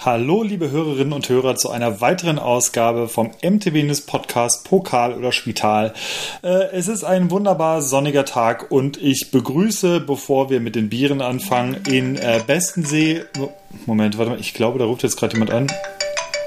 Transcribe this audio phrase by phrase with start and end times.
[0.00, 5.32] Hallo, liebe Hörerinnen und Hörer, zu einer weiteren Ausgabe vom MTV News Podcast Pokal oder
[5.32, 5.92] Spital.
[6.44, 11.20] Äh, es ist ein wunderbar sonniger Tag und ich begrüße, bevor wir mit den Bieren
[11.20, 13.24] anfangen, in äh, Bestensee.
[13.86, 15.66] Moment, warte mal, ich glaube, da ruft jetzt gerade jemand an.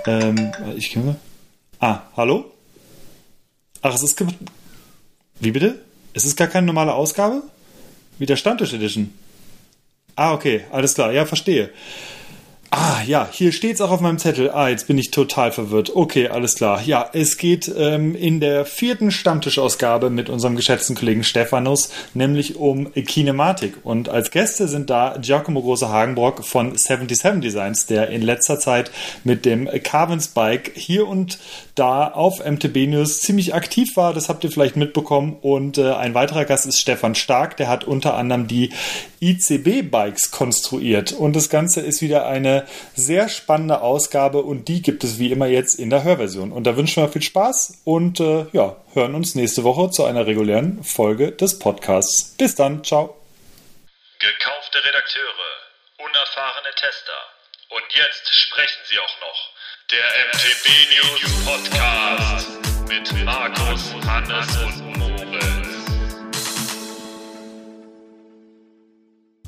[0.07, 1.17] Ähm, ich kann.
[1.81, 2.45] Ah, hallo?
[3.81, 4.23] Ach, es ist.
[5.41, 5.81] Wie bitte?
[6.13, 7.43] Es ist gar keine normale Ausgabe?
[8.17, 9.13] Wie der Stammtisch Edition.
[10.15, 11.69] Ah, okay, alles klar, ja, verstehe.
[12.73, 14.49] Ah, ja, hier steht's auch auf meinem Zettel.
[14.49, 15.93] Ah, jetzt bin ich total verwirrt.
[15.93, 16.81] Okay, alles klar.
[16.85, 22.93] Ja, es geht ähm, in der vierten Stammtischausgabe mit unserem geschätzten Kollegen Stephanus, nämlich um
[22.93, 23.73] Kinematik.
[23.83, 28.89] Und als Gäste sind da Giacomo Große-Hagenbrock von 77 Designs, der in letzter Zeit
[29.25, 31.39] mit dem Carvins Bike hier und
[31.75, 34.13] da auf MTB News ziemlich aktiv war.
[34.13, 35.35] Das habt ihr vielleicht mitbekommen.
[35.41, 38.69] Und äh, ein weiterer Gast ist Stefan Stark, der hat unter anderem die
[39.19, 41.11] ICB-Bikes konstruiert.
[41.11, 42.60] Und das Ganze ist wieder eine
[42.93, 46.51] sehr spannende Ausgabe und die gibt es wie immer jetzt in der Hörversion.
[46.51, 50.27] Und da wünschen wir viel Spaß und äh, ja, hören uns nächste Woche zu einer
[50.27, 52.35] regulären Folge des Podcasts.
[52.37, 53.17] Bis dann, ciao.
[54.19, 55.51] Gekaufte Redakteure,
[55.97, 57.19] unerfahrene Tester.
[57.69, 59.51] Und jetzt sprechen sie auch noch.
[59.91, 62.49] Der MTB News Podcast
[62.87, 64.90] mit Markus, Hannes und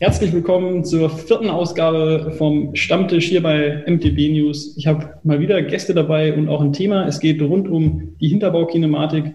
[0.04, 4.76] Herzlich willkommen zur vierten Ausgabe vom Stammtisch hier bei MTB News.
[4.76, 7.08] Ich habe mal wieder Gäste dabei und auch ein Thema.
[7.08, 9.34] Es geht rund um die Hinterbaukinematik.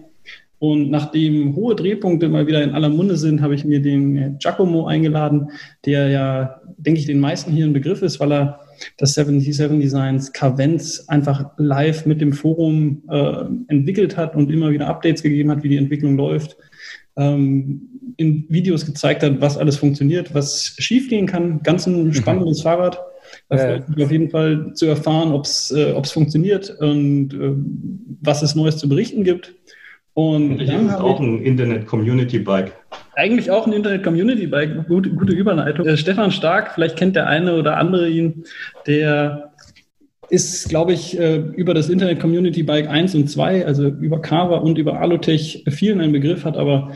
[0.59, 4.85] Und nachdem hohe Drehpunkte mal wieder in aller Munde sind, habe ich mir den Giacomo
[4.85, 5.49] eingeladen,
[5.87, 8.59] der ja, denke ich, den meisten hier ein Begriff ist, weil er
[8.97, 14.85] das 77 Designs Carvents einfach live mit dem Forum äh, entwickelt hat und immer wieder
[14.85, 16.57] Updates gegeben hat, wie die Entwicklung läuft
[17.19, 17.81] ähm,
[18.17, 21.61] in Videos gezeigt hat, was alles funktioniert, was schiefgehen kann.
[21.63, 22.13] Ganz ein mhm.
[22.13, 22.63] spannendes mhm.
[22.63, 22.99] Fahrrad.
[23.49, 27.51] Da freut mich auf jeden Fall zu erfahren, ob es äh, funktioniert und äh,
[28.21, 29.53] was es Neues zu berichten gibt.
[30.15, 32.73] Und ich dann ist auch ein Internet-Community-Bike.
[33.15, 34.87] Eigentlich auch ein Internet-Community-Bike.
[34.87, 35.85] Gute, gute Überleitung.
[35.85, 38.43] Der Stefan Stark, vielleicht kennt der eine oder andere ihn,
[38.87, 39.48] der
[40.29, 44.57] ist, glaube ich, äh, über das Internet Community Bike 1 und 2, also über Carva
[44.57, 46.91] und über Alutech vielen ein Begriff, hat aber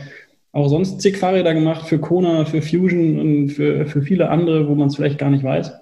[0.51, 4.75] auch sonst zig Fahrräder gemacht für Kona, für Fusion und für, für viele andere, wo
[4.75, 5.73] man es vielleicht gar nicht weiß.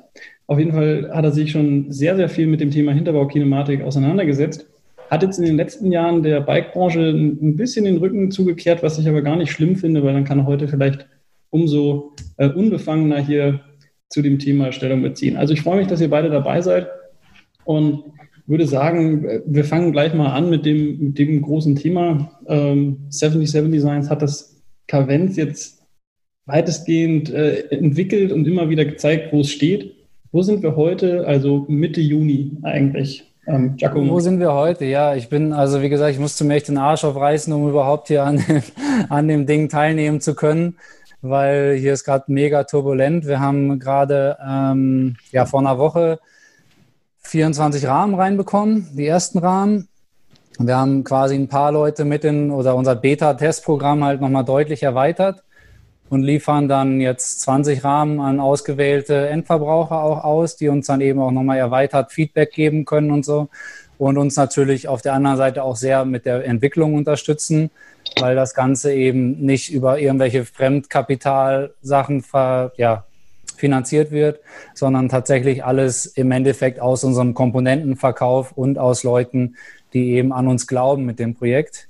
[0.47, 4.65] Auf jeden Fall hat er sich schon sehr, sehr viel mit dem Thema Hinterbaukinematik auseinandergesetzt.
[5.09, 9.09] Hat jetzt in den letzten Jahren der Bikebranche ein bisschen den Rücken zugekehrt, was ich
[9.09, 11.05] aber gar nicht schlimm finde, weil dann kann er heute vielleicht
[11.49, 13.59] umso äh, unbefangener hier
[14.07, 15.35] zu dem Thema Stellung beziehen.
[15.35, 16.87] Also ich freue mich, dass ihr beide dabei seid
[17.65, 18.03] und
[18.47, 22.31] würde sagen, wir fangen gleich mal an mit dem, mit dem großen Thema.
[22.47, 25.81] Ähm, 77 Designs hat das Kavenz jetzt
[26.45, 29.95] weitestgehend äh, entwickelt und immer wieder gezeigt, wo es steht.
[30.31, 33.31] Wo sind wir heute, also Mitte Juni eigentlich?
[33.47, 34.13] Ähm, Giacomo.
[34.13, 34.85] Wo sind wir heute?
[34.85, 38.07] Ja, ich bin, also wie gesagt, ich musste mir echt den Arsch aufreißen, um überhaupt
[38.07, 38.43] hier an,
[39.09, 40.77] an dem Ding teilnehmen zu können,
[41.21, 43.25] weil hier ist gerade mega turbulent.
[43.25, 46.19] Wir haben gerade ähm, ja, vor einer Woche
[47.21, 49.87] 24 Rahmen reinbekommen, die ersten Rahmen.
[50.59, 55.43] Wir haben quasi ein paar Leute mit in oder unser Beta-Testprogramm halt nochmal deutlich erweitert
[56.09, 61.19] und liefern dann jetzt 20 Rahmen an ausgewählte Endverbraucher auch aus, die uns dann eben
[61.19, 63.47] auch nochmal erweitert Feedback geben können und so.
[63.97, 67.69] Und uns natürlich auf der anderen Seite auch sehr mit der Entwicklung unterstützen,
[68.19, 73.05] weil das Ganze eben nicht über irgendwelche Fremdkapitalsachen ver, ja,
[73.61, 74.41] finanziert wird,
[74.73, 79.55] sondern tatsächlich alles im Endeffekt aus unserem Komponentenverkauf und aus Leuten,
[79.93, 81.87] die eben an uns glauben mit dem Projekt.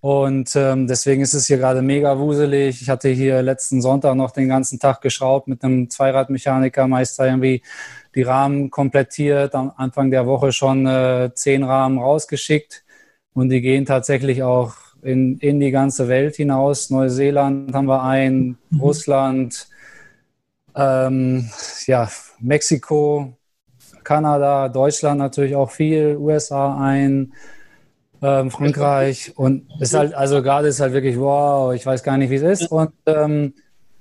[0.00, 2.80] Und ähm, deswegen ist es hier gerade mega wuselig.
[2.80, 7.62] Ich hatte hier letzten Sonntag noch den ganzen Tag geschraubt mit einem Zweiradmechaniker, Meister irgendwie
[8.14, 12.84] die Rahmen komplettiert, am Anfang der Woche schon äh, zehn Rahmen rausgeschickt.
[13.34, 16.90] Und die gehen tatsächlich auch in, in die ganze Welt hinaus.
[16.90, 18.80] Neuseeland haben wir ein, mhm.
[18.80, 19.68] Russland,
[20.78, 21.50] ähm,
[21.86, 23.34] ja, Mexiko,
[24.04, 27.32] Kanada, Deutschland natürlich auch viel, USA ein,
[28.22, 32.30] ähm, Frankreich und ist halt, also gerade ist halt wirklich, wow, ich weiß gar nicht,
[32.30, 32.70] wie es ist.
[32.70, 33.54] Und ähm,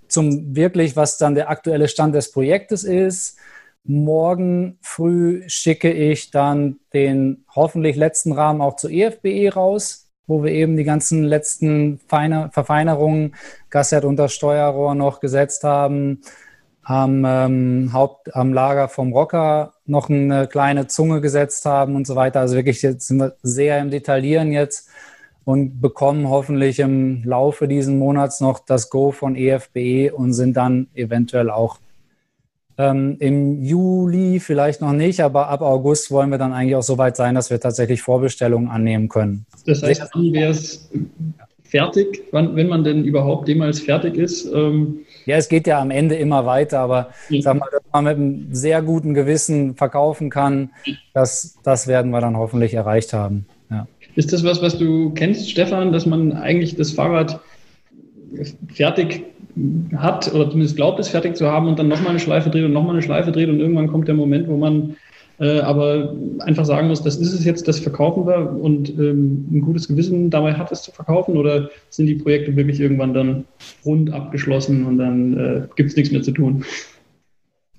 [0.08, 3.38] zum wirklich, was dann der aktuelle Stand des Projektes ist,
[3.84, 10.44] morgen früh schicke ich dann den hoffentlich letzten Rahmen auch zur EFBE e raus, wo
[10.44, 13.36] wir eben die ganzen letzten Feine, Verfeinerungen,
[13.70, 16.22] Gasset unter Steuerrohr noch gesetzt haben,
[16.88, 22.16] am ähm, Haupt, am Lager vom Rocker noch eine kleine Zunge gesetzt haben und so
[22.16, 22.40] weiter.
[22.40, 24.90] Also wirklich jetzt sind wir sehr im Detaillieren jetzt
[25.44, 30.88] und bekommen hoffentlich im Laufe diesen Monats noch das Go von EFBE und sind dann
[30.96, 31.80] eventuell auch
[32.80, 37.00] Ähm, Im Juli vielleicht noch nicht, aber ab August wollen wir dann eigentlich auch so
[37.00, 39.48] weit sein, dass wir tatsächlich Vorbestellungen annehmen können.
[39.66, 40.88] Das heißt, wann wäre es
[41.64, 44.46] fertig, wann, wenn man denn überhaupt jemals fertig ist?
[44.54, 47.42] Ähm ja, es geht ja am Ende immer weiter, aber ja.
[47.42, 50.72] sag mal, dass man mit einem sehr guten Gewissen verkaufen kann,
[51.14, 53.46] das, das werden wir dann hoffentlich erreicht haben.
[53.70, 53.88] Ja.
[54.16, 57.42] Ist das was, was du kennst, Stefan, dass man eigentlich das Fahrrad
[58.74, 59.26] fertig
[59.98, 62.72] hat oder zumindest glaubt, es fertig zu haben und dann nochmal eine Schleife dreht und
[62.72, 64.96] nochmal eine Schleife dreht und irgendwann kommt der Moment, wo man
[65.40, 69.62] äh, aber einfach sagen muss, das ist es jetzt, das verkaufen wir und ähm, ein
[69.62, 73.46] gutes Gewissen dabei hat, es zu verkaufen oder sind die Projekte wirklich irgendwann dann
[73.86, 76.66] rund abgeschlossen und dann äh, gibt es nichts mehr zu tun?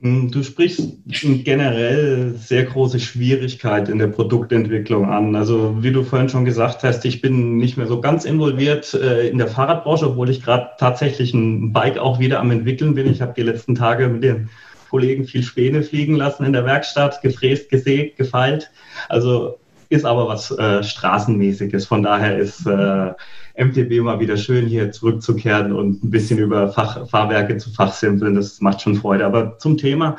[0.00, 5.34] Hm, du sprichst generell sehr große Schwierigkeit in der Produktentwicklung an.
[5.34, 9.28] Also wie du vorhin schon gesagt hast, ich bin nicht mehr so ganz involviert äh,
[9.28, 13.10] in der Fahrradbranche, obwohl ich gerade tatsächlich ein Bike auch wieder am entwickeln bin.
[13.10, 14.48] Ich habe die letzten Tage mit den
[14.90, 18.70] Kollegen viel Späne fliegen lassen in der Werkstatt, gefräst, gesägt, gefeilt.
[19.08, 19.58] Also
[19.90, 21.86] ist aber was äh, Straßenmäßiges.
[21.86, 23.12] Von daher ist äh,
[23.56, 28.34] MTB mal wieder schön, hier zurückzukehren und ein bisschen über Fach, Fahrwerke zu fachsimpeln.
[28.34, 29.24] Das macht schon Freude.
[29.24, 30.18] Aber zum Thema,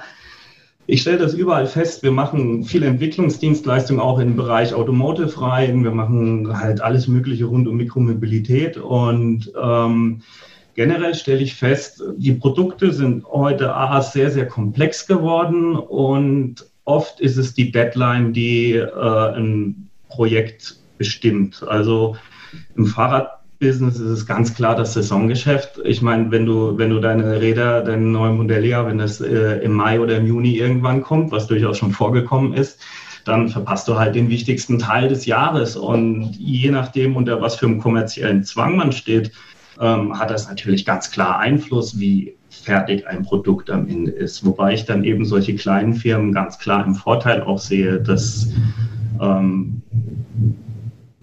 [0.88, 2.02] ich stelle das überall fest.
[2.02, 5.84] Wir machen viele Entwicklungsdienstleistungen auch im Bereich Automotive rein.
[5.84, 10.24] Wir machen halt alles Mögliche rund um Mikromobilität und ähm,
[10.80, 17.20] generell stelle ich fest, die Produkte sind heute A, sehr, sehr komplex geworden und oft
[17.20, 21.66] ist es die Deadline, die äh, ein Projekt bestimmt.
[21.68, 22.16] Also
[22.78, 25.82] im Fahrradbusiness ist es ganz klar das Saisongeschäft.
[25.84, 29.58] Ich meine, wenn du, wenn du deine Räder, deine neuen Modelle, ja, wenn das äh,
[29.58, 32.80] im Mai oder im Juni irgendwann kommt, was durchaus schon vorgekommen ist,
[33.26, 35.76] dann verpasst du halt den wichtigsten Teil des Jahres.
[35.76, 39.34] Und je nachdem, unter was für einem kommerziellen Zwang man steht,
[39.80, 44.46] ähm, hat das natürlich ganz klar Einfluss, wie fertig ein Produkt am Ende ist.
[44.46, 48.52] Wobei ich dann eben solche kleinen Firmen ganz klar im Vorteil auch sehe, dass
[49.22, 49.82] ähm,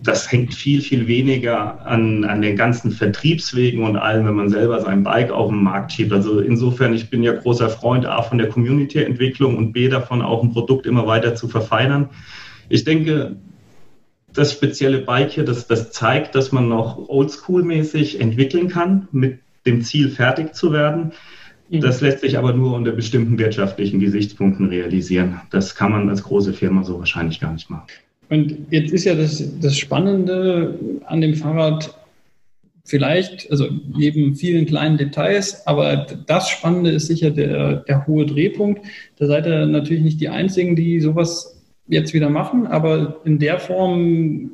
[0.02, 4.80] das hängt viel, viel weniger an, an den ganzen Vertriebswegen und allem, wenn man selber
[4.80, 6.12] sein Bike auf den Markt schiebt.
[6.12, 10.42] Also insofern, ich bin ja großer Freund A von der Community-Entwicklung und B davon auch
[10.42, 12.08] ein Produkt immer weiter zu verfeinern.
[12.68, 13.36] Ich denke,
[14.36, 19.82] das spezielle Bike hier, das, das zeigt, dass man noch oldschool-mäßig entwickeln kann, mit dem
[19.82, 21.12] Ziel fertig zu werden.
[21.70, 21.80] Mhm.
[21.80, 25.40] Das lässt sich aber nur unter bestimmten wirtschaftlichen Gesichtspunkten realisieren.
[25.50, 27.86] Das kann man als große Firma so wahrscheinlich gar nicht machen.
[28.28, 31.94] Und jetzt ist ja das, das Spannende an dem Fahrrad
[32.84, 38.82] vielleicht, also neben vielen kleinen Details, aber das Spannende ist sicher der, der hohe Drehpunkt.
[39.18, 41.55] Da seid ihr natürlich nicht die Einzigen, die sowas
[41.88, 44.50] jetzt wieder machen, aber in der Form,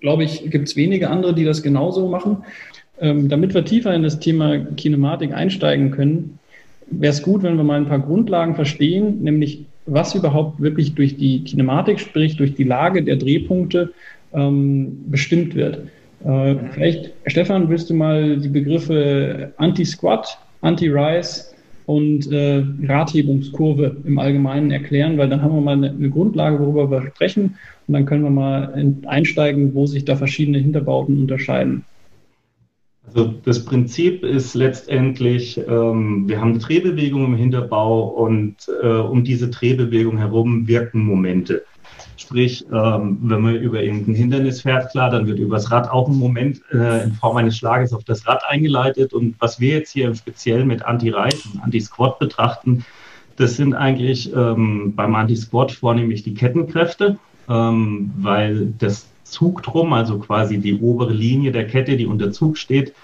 [0.00, 2.44] glaube ich, gibt es wenige andere, die das genauso machen.
[3.00, 6.38] Ähm, damit wir tiefer in das Thema Kinematik einsteigen können,
[6.90, 11.16] wäre es gut, wenn wir mal ein paar Grundlagen verstehen, nämlich was überhaupt wirklich durch
[11.16, 13.92] die Kinematik, sprich durch die Lage der Drehpunkte
[14.32, 15.88] ähm, bestimmt wird.
[16.24, 21.55] Äh, vielleicht, Stefan, willst du mal die Begriffe Anti-Squat, Anti-Rise
[21.86, 26.90] und äh, Radhebungskurve im Allgemeinen erklären, weil dann haben wir mal eine, eine, Grundlage, worüber
[26.90, 27.56] wir sprechen
[27.86, 31.84] und dann können wir mal einsteigen, wo sich da verschiedene Hinterbauten unterscheiden.
[33.06, 39.22] Also das Prinzip ist letztendlich, ähm, wir haben eine Drehbewegung im Hinterbau und äh, um
[39.22, 41.62] diese Drehbewegung herum wirken Momente.
[42.16, 46.16] Sprich, ähm, wenn man über irgendein Hindernis fährt, klar, dann wird übers Rad auch ein
[46.16, 49.12] Moment äh, in Form eines Schlages auf das Rad eingeleitet.
[49.12, 52.84] Und was wir jetzt hier speziell mit Anti-Reit und Anti-Squat betrachten,
[53.36, 57.18] das sind eigentlich ähm, beim Anti-Squat vornehmlich die Kettenkräfte,
[57.48, 62.94] ähm, weil das Zugdrum, also quasi die obere Linie der Kette, die unter Zug steht,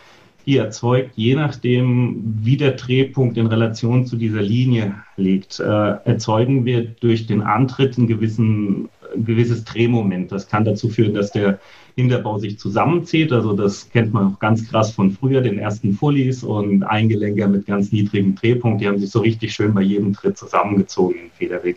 [0.46, 6.64] die erzeugt, je nachdem, wie der Drehpunkt in Relation zu dieser Linie liegt, äh, erzeugen
[6.64, 10.32] wir durch den Antritt ein, gewissen, ein gewisses Drehmoment.
[10.32, 11.58] Das kann dazu führen, dass der
[11.96, 13.32] Hinterbau sich zusammenzieht.
[13.32, 17.66] Also das kennt man auch ganz krass von früher, den ersten Fullies und Eingelenker mit
[17.66, 18.80] ganz niedrigem Drehpunkt.
[18.80, 21.76] Die haben sich so richtig schön bei jedem Tritt zusammengezogen im Federweg.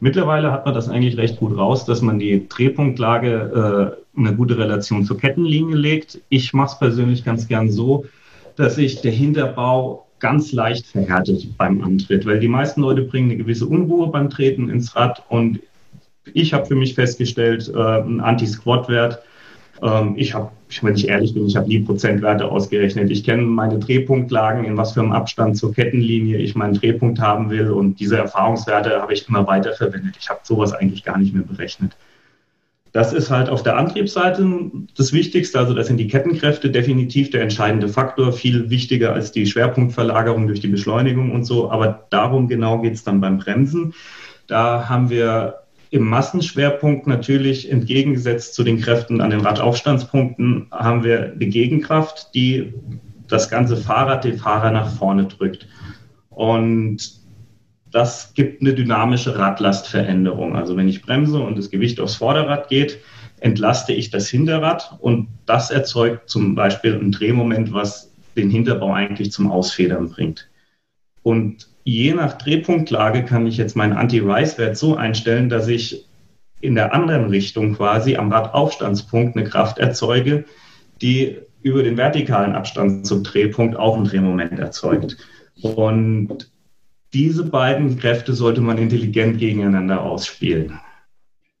[0.00, 4.56] Mittlerweile hat man das eigentlich recht gut raus, dass man die Drehpunktlage äh, eine gute
[4.56, 6.20] Relation zur Kettenlinie legt.
[6.28, 8.04] Ich mache es persönlich ganz gern so,
[8.54, 13.38] dass sich der Hinterbau ganz leicht verhärtet beim Antritt, weil die meisten Leute bringen eine
[13.38, 15.60] gewisse Unruhe beim Treten ins Rad und
[16.34, 19.22] ich habe für mich festgestellt, äh, ein Anti-Squat-Wert
[19.82, 20.50] ähm, ich habe,
[20.82, 23.10] wenn ich ehrlich bin, ich habe nie Prozentwerte ausgerechnet.
[23.10, 27.50] Ich kenne meine Drehpunktlagen, in was für einem Abstand zur Kettenlinie ich meinen Drehpunkt haben
[27.50, 30.16] will und diese Erfahrungswerte habe ich immer weiter verwendet.
[30.20, 31.96] Ich habe sowas eigentlich gar nicht mehr berechnet.
[32.92, 35.58] Das ist halt auf der Antriebsseite das Wichtigste.
[35.58, 40.60] Also da sind die Kettenkräfte definitiv der entscheidende Faktor, viel wichtiger als die Schwerpunktverlagerung durch
[40.60, 41.70] die Beschleunigung und so.
[41.70, 43.92] Aber darum genau geht es dann beim Bremsen.
[44.46, 45.56] Da haben wir
[45.90, 52.74] im Massenschwerpunkt natürlich entgegengesetzt zu den Kräften an den Radaufstandspunkten haben wir eine Gegenkraft, die
[53.26, 55.66] das ganze Fahrrad, den Fahrer nach vorne drückt.
[56.30, 57.18] Und
[57.90, 60.56] das gibt eine dynamische Radlastveränderung.
[60.56, 62.98] Also wenn ich bremse und das Gewicht aufs Vorderrad geht,
[63.40, 69.32] entlaste ich das Hinterrad und das erzeugt zum Beispiel ein Drehmoment, was den Hinterbau eigentlich
[69.32, 70.48] zum Ausfedern bringt.
[71.22, 76.04] Und je nach Drehpunktlage kann ich jetzt meinen Anti-Rise-Wert so einstellen, dass ich
[76.60, 80.44] in der anderen Richtung quasi am Radaufstandspunkt eine Kraft erzeuge,
[81.00, 85.16] die über den vertikalen Abstand zum Drehpunkt auch ein Drehmoment erzeugt.
[85.62, 86.50] Und
[87.14, 90.78] diese beiden Kräfte sollte man intelligent gegeneinander ausspielen.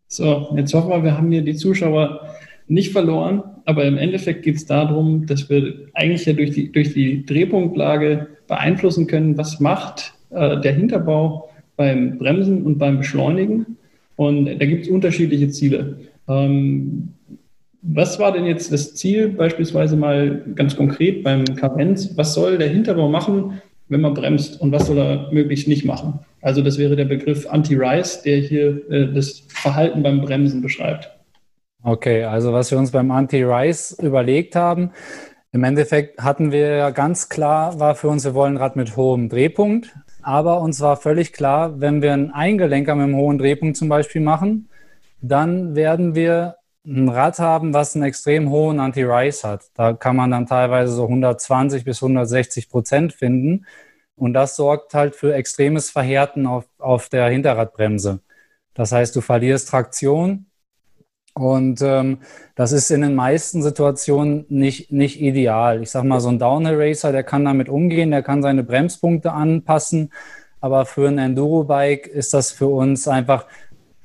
[0.08, 2.34] So, jetzt hoffen wir, wir haben hier die Zuschauer
[2.66, 6.92] nicht verloren, aber im Endeffekt geht es darum, dass wir eigentlich ja durch die, durch
[6.92, 13.78] die Drehpunktlage beeinflussen können, was macht äh, der Hinterbau beim Bremsen und beim Beschleunigen.
[14.16, 15.98] Und da gibt es unterschiedliche Ziele.
[16.28, 17.14] Ähm,
[17.82, 22.16] was war denn jetzt das Ziel, beispielsweise mal ganz konkret beim Karenz?
[22.16, 26.18] Was soll der Hinterbau machen, wenn man bremst und was soll er möglichst nicht machen?
[26.42, 31.10] Also das wäre der Begriff Anti-Rise, der hier äh, das Verhalten beim Bremsen beschreibt.
[31.84, 34.90] Okay, also was wir uns beim Anti-Rise überlegt haben,
[35.52, 39.28] im Endeffekt hatten wir ja ganz klar, war für uns, wir wollen Rad mit hohem
[39.28, 43.88] Drehpunkt, aber uns war völlig klar, wenn wir einen Eingelenker mit einem hohen Drehpunkt zum
[43.88, 44.68] Beispiel machen,
[45.20, 46.56] dann werden wir
[46.86, 49.64] ein Rad haben, was einen extrem hohen Anti-Rise hat.
[49.74, 53.66] Da kann man dann teilweise so 120 bis 160 Prozent finden.
[54.16, 58.20] Und das sorgt halt für extremes Verhärten auf, auf der Hinterradbremse.
[58.74, 60.46] Das heißt, du verlierst Traktion.
[61.38, 62.18] Und ähm,
[62.54, 65.82] das ist in den meisten Situationen nicht, nicht ideal.
[65.82, 69.32] Ich sag mal, so ein Downhill Racer, der kann damit umgehen, der kann seine Bremspunkte
[69.32, 70.12] anpassen.
[70.60, 73.46] Aber für ein Enduro-Bike ist das für uns einfach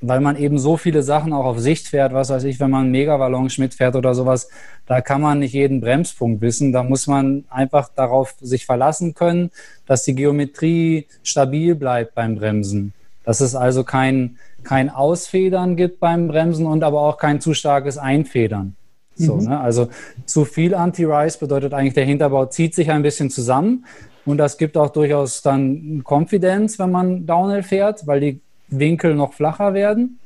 [0.05, 2.81] weil man eben so viele Sachen auch auf Sicht fährt, was weiß ich, wenn man
[2.81, 4.49] einen Megaballon-Schmidt fährt oder sowas,
[4.85, 6.73] da kann man nicht jeden Bremspunkt wissen.
[6.73, 9.49] Da muss man einfach darauf sich verlassen können,
[9.85, 12.93] dass die Geometrie stabil bleibt beim Bremsen.
[13.23, 17.97] Dass es also kein, kein Ausfedern gibt beim Bremsen und aber auch kein zu starkes
[17.97, 18.75] Einfedern.
[19.15, 19.45] So, mhm.
[19.45, 19.59] ne?
[19.59, 19.89] Also
[20.25, 23.85] zu viel Anti-Rise bedeutet eigentlich, der Hinterbau zieht sich ein bisschen zusammen.
[24.25, 29.33] Und das gibt auch durchaus dann Konfidenz, wenn man Downhill fährt, weil die Winkel noch
[29.33, 30.19] flacher werden.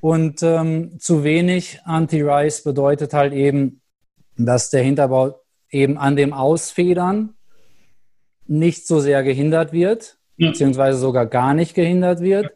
[0.00, 3.80] Und ähm, zu wenig Anti-Rise bedeutet halt eben,
[4.36, 5.40] dass der Hinterbau
[5.70, 7.34] eben an dem Ausfedern
[8.46, 10.50] nicht so sehr gehindert wird, ja.
[10.50, 12.50] beziehungsweise sogar gar nicht gehindert wird.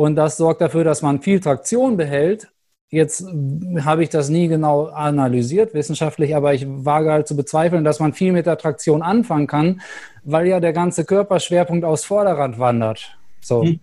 [0.00, 2.48] Und das sorgt dafür, dass man viel Traktion behält.
[2.88, 3.22] Jetzt
[3.80, 8.14] habe ich das nie genau analysiert wissenschaftlich, aber ich wage halt zu bezweifeln, dass man
[8.14, 9.82] viel mit der Traktion anfangen kann,
[10.24, 13.18] weil ja der ganze Körperschwerpunkt aus Vorderrand wandert.
[13.42, 13.64] So.
[13.64, 13.80] Hm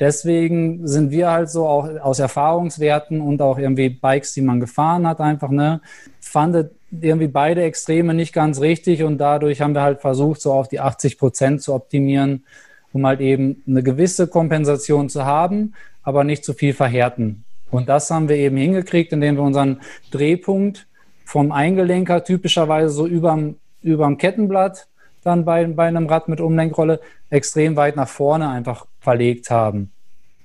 [0.00, 5.08] deswegen sind wir halt so auch aus Erfahrungswerten und auch irgendwie Bikes, die man gefahren
[5.08, 5.80] hat, einfach, ne,
[6.20, 10.68] fandet irgendwie beide Extreme nicht ganz richtig und dadurch haben wir halt versucht, so auf
[10.68, 12.44] die 80 Prozent zu optimieren,
[12.92, 17.44] um halt eben eine gewisse Kompensation zu haben, aber nicht zu viel verhärten.
[17.70, 19.80] Und das haben wir eben hingekriegt, indem wir unseren
[20.10, 20.86] Drehpunkt
[21.24, 24.86] vom Eingelenker typischerweise so überm, überm Kettenblatt
[25.22, 29.90] dann bei, bei einem Rad mit Umlenkrolle extrem weit nach vorne einfach verlegt haben.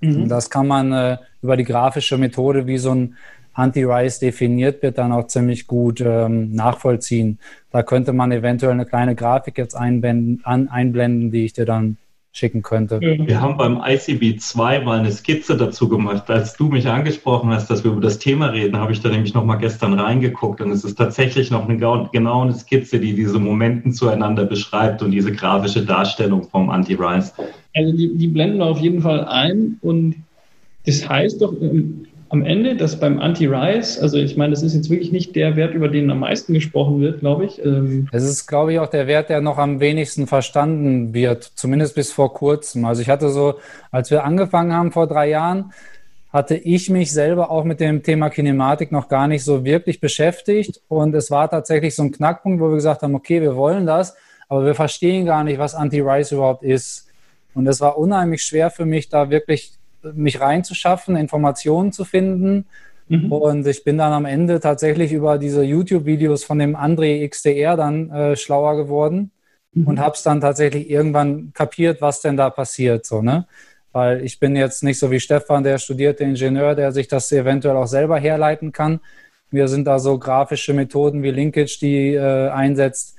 [0.01, 0.27] Mhm.
[0.27, 3.15] Das kann man äh, über die grafische Methode, wie so ein
[3.53, 7.39] Anti-Rise definiert wird, dann auch ziemlich gut ähm, nachvollziehen.
[7.71, 11.97] Da könnte man eventuell eine kleine Grafik jetzt einblenden, an, einblenden die ich dir dann
[12.35, 12.99] schicken könnte.
[12.99, 16.29] Wir haben beim ICB 2 mal eine Skizze dazu gemacht.
[16.31, 19.35] Als du mich angesprochen hast, dass wir über das Thema reden, habe ich da nämlich
[19.35, 23.37] noch mal gestern reingeguckt und es ist tatsächlich noch eine genau eine Skizze, die diese
[23.37, 27.33] Momenten zueinander beschreibt und diese grafische Darstellung vom Anti-Rise.
[27.75, 30.15] Also die, die blenden wir auf jeden Fall ein und
[30.87, 34.89] das heißt doch, ähm, am Ende, dass beim Anti-Rise, also ich meine, das ist jetzt
[34.89, 37.63] wirklich nicht der Wert, über den am meisten gesprochen wird, glaube ich.
[37.63, 41.93] Ähm es ist, glaube ich, auch der Wert, der noch am wenigsten verstanden wird, zumindest
[41.93, 42.85] bis vor kurzem.
[42.85, 43.59] Also ich hatte so,
[43.91, 45.73] als wir angefangen haben vor drei Jahren,
[46.31, 50.81] hatte ich mich selber auch mit dem Thema Kinematik noch gar nicht so wirklich beschäftigt.
[50.87, 54.15] Und es war tatsächlich so ein Knackpunkt, wo wir gesagt haben, okay, wir wollen das,
[54.49, 57.09] aber wir verstehen gar nicht, was Anti-Rise überhaupt ist.
[57.53, 59.73] Und es war unheimlich schwer für mich, da wirklich
[60.13, 62.65] mich reinzuschaffen, Informationen zu finden.
[63.07, 63.31] Mhm.
[63.31, 68.09] Und ich bin dann am Ende tatsächlich über diese YouTube-Videos von dem André XDR dann
[68.09, 69.31] äh, schlauer geworden
[69.73, 69.87] mhm.
[69.87, 73.05] und habe es dann tatsächlich irgendwann kapiert, was denn da passiert.
[73.05, 73.45] So, ne?
[73.93, 77.77] weil ich bin jetzt nicht so wie Stefan, der studierte Ingenieur, der sich das eventuell
[77.77, 78.99] auch selber herleiten kann.
[79.51, 83.15] Wir sind da so grafische Methoden wie Linkage, die äh, einsetzt.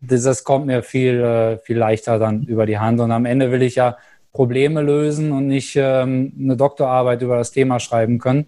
[0.00, 3.00] Das, das, kommt mir viel, äh, viel leichter dann über die Hand.
[3.00, 3.98] Und am Ende will ich ja
[4.32, 8.46] Probleme lösen und nicht ähm, eine Doktorarbeit über das Thema schreiben können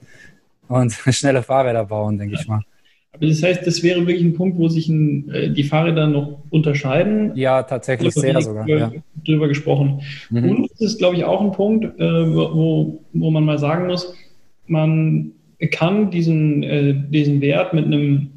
[0.68, 2.62] und schnelle Fahrräder bauen, denke ich mal.
[3.12, 6.42] Aber das heißt, das wäre wirklich ein Punkt, wo sich ein, äh, die Fahrräder noch
[6.50, 7.32] unterscheiden.
[7.34, 8.64] Ja, tatsächlich sehr sogar.
[8.64, 8.92] Drüber, ja.
[9.24, 10.02] drüber gesprochen.
[10.30, 10.50] Mhm.
[10.50, 14.14] Und es ist, glaube ich, auch ein Punkt, äh, wo, wo man mal sagen muss,
[14.66, 15.32] man
[15.72, 18.30] kann diesen, äh, diesen Wert mit einem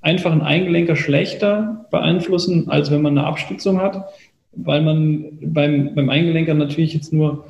[0.00, 4.10] einfachen Eingelenker schlechter beeinflussen, als wenn man eine Abstützung hat,
[4.64, 7.46] weil man beim, beim Eingelenker natürlich jetzt nur,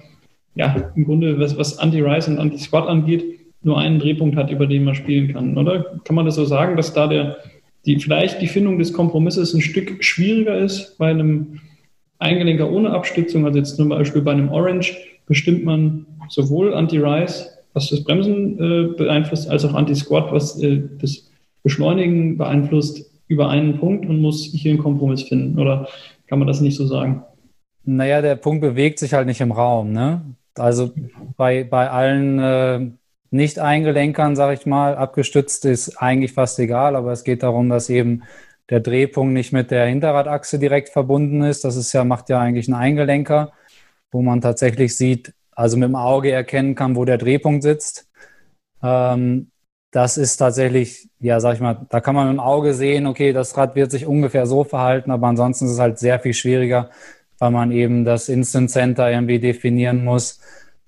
[0.54, 3.24] ja, im Grunde, was, was Anti-Rise und Anti-Squat angeht,
[3.62, 6.00] nur einen Drehpunkt hat, über den man spielen kann, oder?
[6.04, 7.38] Kann man das so sagen, dass da der,
[7.86, 11.60] die, vielleicht die Findung des Kompromisses ein Stück schwieriger ist bei einem
[12.18, 14.96] Eingelenker ohne Abstützung, also jetzt zum Beispiel bei einem Orange,
[15.26, 21.30] bestimmt man sowohl Anti-Rise, was das Bremsen äh, beeinflusst, als auch Anti-Squat, was äh, das
[21.62, 25.86] Beschleunigen beeinflusst, über einen Punkt und muss hier einen Kompromiss finden, oder
[26.28, 27.24] kann man das nicht so sagen?
[27.84, 30.22] Naja, der Punkt bewegt sich halt nicht im Raum, ne?
[30.56, 30.92] Also
[31.36, 32.90] bei, bei allen äh,
[33.30, 38.24] nicht-Eingelenkern, sage ich mal, abgestützt ist eigentlich fast egal, aber es geht darum, dass eben
[38.70, 41.64] der Drehpunkt nicht mit der Hinterradachse direkt verbunden ist.
[41.64, 43.52] Das ist ja, macht ja eigentlich ein Eingelenker,
[44.10, 48.08] wo man tatsächlich sieht, also mit dem Auge erkennen kann, wo der Drehpunkt sitzt.
[48.82, 49.50] Ähm,
[49.90, 53.56] das ist tatsächlich, ja, sag ich mal, da kann man dem Auge sehen, okay, das
[53.56, 56.90] Rad wird sich ungefähr so verhalten, aber ansonsten ist es halt sehr viel schwieriger,
[57.38, 60.40] weil man eben das Instant Center irgendwie definieren muss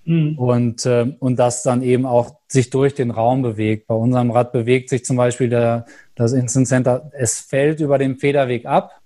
[0.05, 0.37] Mhm.
[0.37, 3.87] Und, äh, und das dann eben auch sich durch den Raum bewegt.
[3.87, 8.17] Bei unserem Rad bewegt sich zum Beispiel der, das Instant Center, es fällt über den
[8.17, 8.99] Federweg ab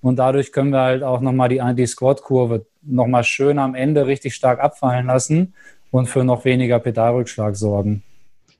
[0.00, 4.60] und dadurch können wir halt auch nochmal die Anti-Squat-Kurve nochmal schön am Ende richtig stark
[4.60, 5.54] abfallen lassen
[5.90, 8.02] und für noch weniger Pedalrückschlag sorgen.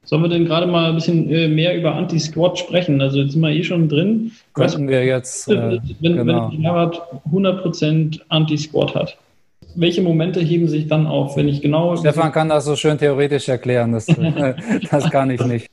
[0.04, 3.00] Sollen wir denn gerade mal ein bisschen äh, mehr über Anti-Squat sprechen?
[3.00, 4.32] Also jetzt sind wir eh schon drin.
[4.52, 5.48] Könnten wir jetzt.
[5.48, 6.50] Äh, wenn, genau.
[6.50, 7.00] wenn ein Fahrrad
[7.32, 9.16] 100% Anti-Squat hat
[9.76, 11.96] welche Momente heben sich dann auf, wenn ich genau.
[11.96, 14.06] Stefan kann das so schön theoretisch erklären, das,
[14.90, 15.68] das kann ich nicht.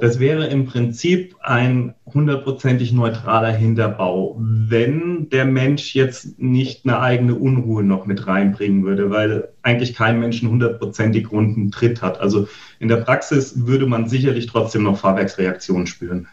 [0.00, 7.36] Das wäre im Prinzip ein hundertprozentig neutraler Hinterbau, wenn der Mensch jetzt nicht eine eigene
[7.36, 12.20] Unruhe noch mit reinbringen würde, weil eigentlich kein Mensch einen hundertprozentig runden Tritt hat.
[12.20, 12.48] Also
[12.80, 16.26] in der Praxis würde man sicherlich trotzdem noch Fahrwerksreaktionen spüren.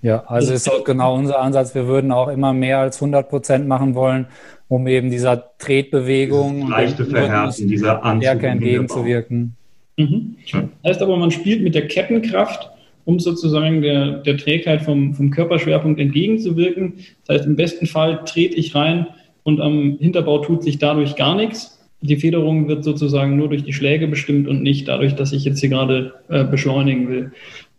[0.00, 1.76] Ja, also ist auch genau unser Ansatz.
[1.76, 4.26] Wir würden auch immer mehr als 100 Prozent machen wollen,
[4.66, 9.56] um eben dieser Tretbewegung leichte Verhärten, dieser Stärke entgegenzuwirken.
[9.96, 10.36] Mhm.
[10.84, 12.70] Heißt aber, man spielt mit der Kettenkraft,
[13.04, 16.94] um sozusagen der, der Trägheit vom, vom Körperschwerpunkt entgegenzuwirken.
[17.26, 19.06] Das heißt, im besten Fall trete ich rein
[19.42, 21.78] und am Hinterbau tut sich dadurch gar nichts.
[22.00, 25.60] Die Federung wird sozusagen nur durch die Schläge bestimmt und nicht dadurch, dass ich jetzt
[25.60, 27.32] hier gerade äh, beschleunigen will.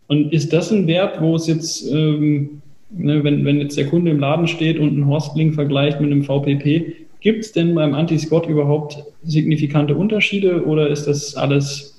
[0.06, 4.10] Und ist das ein Wert, wo es jetzt, ähm, ne, wenn, wenn jetzt der Kunde
[4.10, 8.46] im Laden steht und einen Horstling vergleicht mit einem VPP, gibt es denn beim Anti-Scott
[8.46, 11.93] überhaupt signifikante Unterschiede oder ist das alles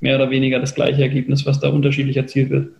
[0.00, 2.72] mehr oder weniger das gleiche Ergebnis, was da unterschiedlich erzielt wird?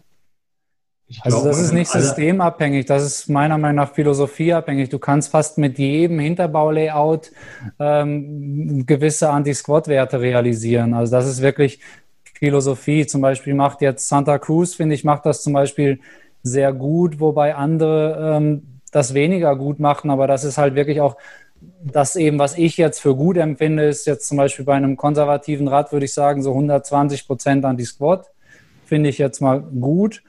[1.22, 4.90] also das ist nicht systemabhängig, das ist meiner Meinung nach philosophieabhängig.
[4.90, 7.32] Du kannst fast mit jedem Hinterbaulayout
[7.80, 10.94] ähm, gewisse Anti-Squat-Werte realisieren.
[10.94, 11.80] Also das ist wirklich
[12.34, 13.06] Philosophie.
[13.06, 15.98] Zum Beispiel macht jetzt Santa Cruz, finde ich, macht das zum Beispiel
[16.42, 20.10] sehr gut, wobei andere ähm, das weniger gut machen.
[20.10, 21.16] Aber das ist halt wirklich auch
[21.82, 25.68] das eben, was ich jetzt für gut empfinde, ist jetzt zum Beispiel bei einem konservativen
[25.68, 28.30] Rad, würde ich sagen, so 120 Prozent an die Squat.
[28.86, 30.22] Finde ich jetzt mal gut.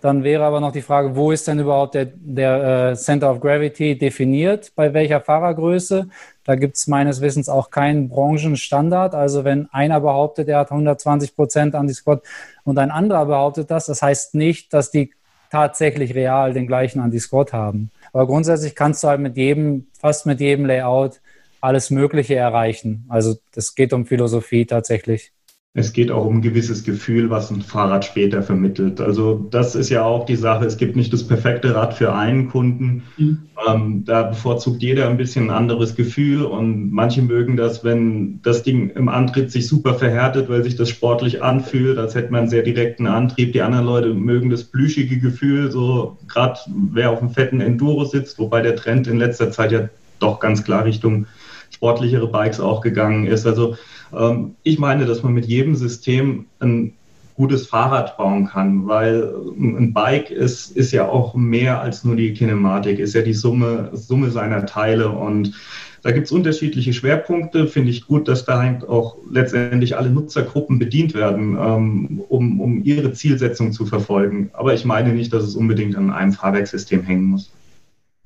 [0.00, 3.40] Dann wäre aber noch die Frage, wo ist denn überhaupt der, der äh, Center of
[3.40, 6.08] Gravity definiert, bei welcher Fahrergröße?
[6.44, 9.14] Da gibt es meines Wissens auch keinen Branchenstandard.
[9.14, 12.22] Also wenn einer behauptet, er hat 120 Prozent an die Squat
[12.64, 15.12] und ein anderer behauptet das, das heißt nicht, dass die
[15.50, 17.90] tatsächlich real den gleichen an die Squat haben.
[18.12, 21.20] Aber grundsätzlich kannst du halt mit jedem, fast mit jedem Layout
[21.60, 23.04] alles Mögliche erreichen.
[23.08, 25.32] Also das geht um Philosophie tatsächlich.
[25.72, 29.00] Es geht auch um ein gewisses Gefühl, was ein Fahrrad später vermittelt.
[29.00, 30.64] Also das ist ja auch die Sache.
[30.64, 33.04] Es gibt nicht das perfekte Rad für einen Kunden.
[33.16, 33.38] Mhm.
[33.68, 38.64] Ähm, da bevorzugt jeder ein bisschen ein anderes Gefühl und manche mögen das, wenn das
[38.64, 42.50] Ding im Antritt sich super verhärtet, weil sich das sportlich anfühlt, als hätte man einen
[42.50, 43.52] sehr direkten Antrieb.
[43.52, 46.58] Die anderen Leute mögen das plüschige Gefühl, so gerade
[46.92, 50.64] wer auf einem fetten Enduro sitzt, wobei der Trend in letzter Zeit ja doch ganz
[50.64, 51.26] klar Richtung
[51.70, 53.46] sportlichere Bikes auch gegangen ist.
[53.46, 53.76] Also
[54.16, 56.92] ähm, ich meine, dass man mit jedem System ein
[57.36, 62.34] gutes Fahrrad bauen kann, weil ein Bike ist, ist ja auch mehr als nur die
[62.34, 65.54] Kinematik, ist ja die Summe, Summe seiner Teile und
[66.02, 67.66] Da gibt es unterschiedliche Schwerpunkte.
[67.66, 72.84] Finde ich gut, dass da halt auch letztendlich alle Nutzergruppen bedient werden, ähm, um, um
[72.84, 74.50] ihre Zielsetzung zu verfolgen.
[74.54, 77.50] Aber ich meine nicht, dass es unbedingt an einem Fahrwerkssystem hängen muss.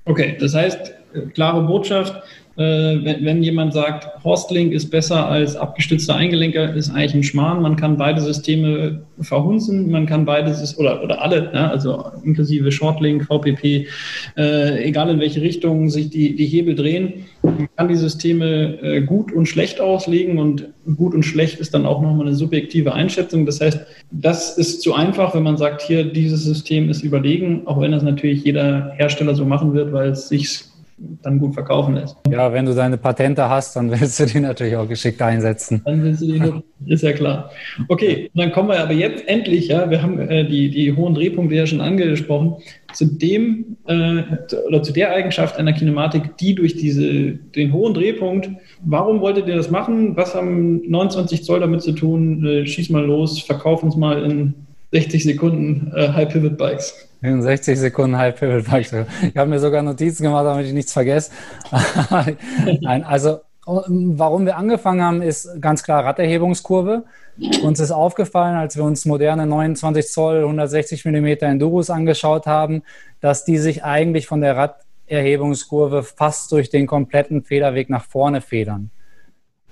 [0.05, 2.21] Okay, das heißt, äh, klare Botschaft,
[2.57, 7.61] wenn, wenn, jemand sagt, Horstlink ist besser als abgestützter Eingelenker, ist eigentlich ein Schmarrn.
[7.61, 13.25] Man kann beide Systeme verhunzen, man kann beide, oder, oder alle, ja, also inklusive Shortlink,
[13.25, 13.87] VPP,
[14.37, 19.01] äh, egal in welche Richtung sich die, die Hebel drehen, man kann die Systeme äh,
[19.01, 23.45] gut und schlecht auslegen und gut und schlecht ist dann auch nochmal eine subjektive Einschätzung.
[23.45, 23.79] Das heißt,
[24.11, 28.03] das ist zu einfach, wenn man sagt, hier, dieses System ist überlegen, auch wenn das
[28.03, 30.59] natürlich jeder Hersteller so machen wird, weil es sich
[30.97, 32.15] dann gut verkaufen lässt.
[32.29, 35.81] Ja, wenn du deine Patente hast, dann willst du die natürlich auch geschickt einsetzen.
[35.83, 37.51] Dann willst du die, ist ja klar.
[37.89, 41.55] Okay, dann kommen wir aber jetzt endlich, ja, wir haben äh, die, die hohen Drehpunkte
[41.55, 42.55] ja schon angesprochen,
[42.93, 44.23] zu dem äh,
[44.67, 48.49] oder zu der Eigenschaft einer Kinematik, die durch diese, den hohen Drehpunkt,
[48.83, 50.15] warum wolltet ihr das machen?
[50.15, 52.45] Was haben 29 Zoll damit zu tun?
[52.45, 54.64] Äh, schieß mal los, verkauf uns mal in
[54.95, 57.09] 60 Sekunden äh, High Pivot Bikes.
[57.21, 58.93] In 60 Sekunden High Pivot Bikes.
[59.23, 61.31] Ich habe mir sogar Notizen gemacht, damit ich nichts vergesse.
[62.81, 67.03] Nein, also warum wir angefangen haben, ist ganz klar Raderhebungskurve.
[67.61, 72.81] Uns ist aufgefallen, als wir uns moderne 29 Zoll 160 Millimeter Enduros angeschaut haben,
[73.19, 74.55] dass die sich eigentlich von der
[75.09, 78.91] Raderhebungskurve fast durch den kompletten Federweg nach vorne federn.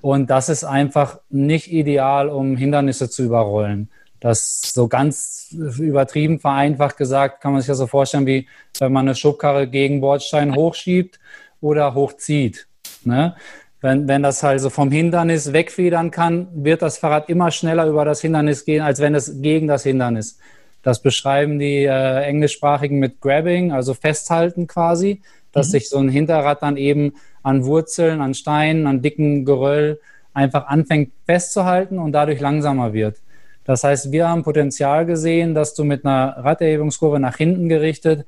[0.02, 3.90] Und das ist einfach nicht ideal, um Hindernisse zu überrollen.
[4.24, 8.48] Das so ganz übertrieben vereinfacht gesagt, kann man sich das so vorstellen, wie
[8.80, 11.20] wenn man eine Schubkarre gegen Bordstein hochschiebt
[11.60, 12.66] oder hochzieht.
[13.04, 13.36] Ne?
[13.82, 18.22] Wenn, wenn das also vom Hindernis wegfedern kann, wird das Fahrrad immer schneller über das
[18.22, 20.40] Hindernis gehen, als wenn es gegen das Hindernis.
[20.84, 25.72] Das beschreiben die äh, Englischsprachigen mit Grabbing, also festhalten quasi, dass mhm.
[25.72, 30.00] sich so ein Hinterrad dann eben an Wurzeln, an Steinen, an dicken Geröll
[30.34, 33.18] einfach anfängt festzuhalten und dadurch langsamer wird.
[33.66, 38.26] Das heißt, wir haben Potenzial gesehen, dass du mit einer Raderhebungskurve nach hinten gerichtet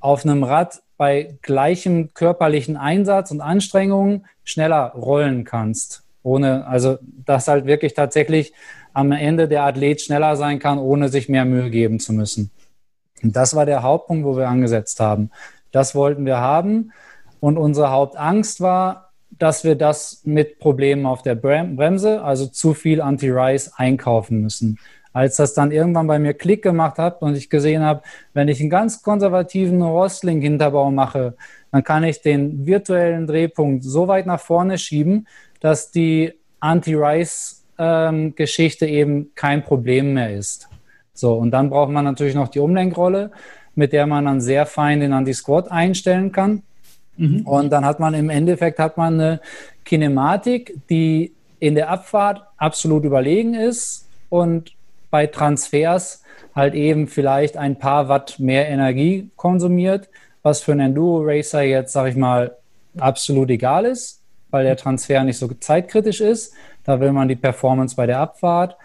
[0.00, 6.02] auf einem Rad bei gleichem körperlichen Einsatz und Anstrengungen schneller rollen kannst.
[6.22, 8.52] Ohne, also, dass halt wirklich tatsächlich
[8.92, 12.50] am Ende der Athlet schneller sein kann, ohne sich mehr Mühe geben zu müssen.
[13.22, 15.30] Und das war der Hauptpunkt, wo wir angesetzt haben.
[15.70, 16.92] Das wollten wir haben.
[17.40, 19.07] Und unsere Hauptangst war,
[19.38, 24.78] dass wir das mit Problemen auf der Bremse, also zu viel Anti-Rise einkaufen müssen.
[25.12, 28.02] Als das dann irgendwann bei mir Klick gemacht hat und ich gesehen habe,
[28.34, 31.34] wenn ich einen ganz konservativen Rostling-Hinterbau mache,
[31.72, 35.26] dann kann ich den virtuellen Drehpunkt so weit nach vorne schieben,
[35.60, 40.68] dass die Anti-Rise-Geschichte ähm, eben kein Problem mehr ist.
[41.14, 43.32] So, und dann braucht man natürlich noch die Umlenkrolle,
[43.74, 46.62] mit der man dann sehr fein den Anti-Squat einstellen kann.
[47.18, 47.42] Mhm.
[47.42, 49.40] Und dann hat man im Endeffekt hat man eine
[49.84, 54.72] Kinematik, die in der Abfahrt absolut überlegen ist und
[55.10, 56.22] bei Transfers
[56.54, 60.08] halt eben vielleicht ein paar Watt mehr Energie konsumiert,
[60.42, 62.56] was für einen Enduro-Racer jetzt, sag ich mal,
[62.96, 66.54] absolut egal ist, weil der Transfer nicht so zeitkritisch ist.
[66.84, 68.76] Da will man die Performance bei der Abfahrt.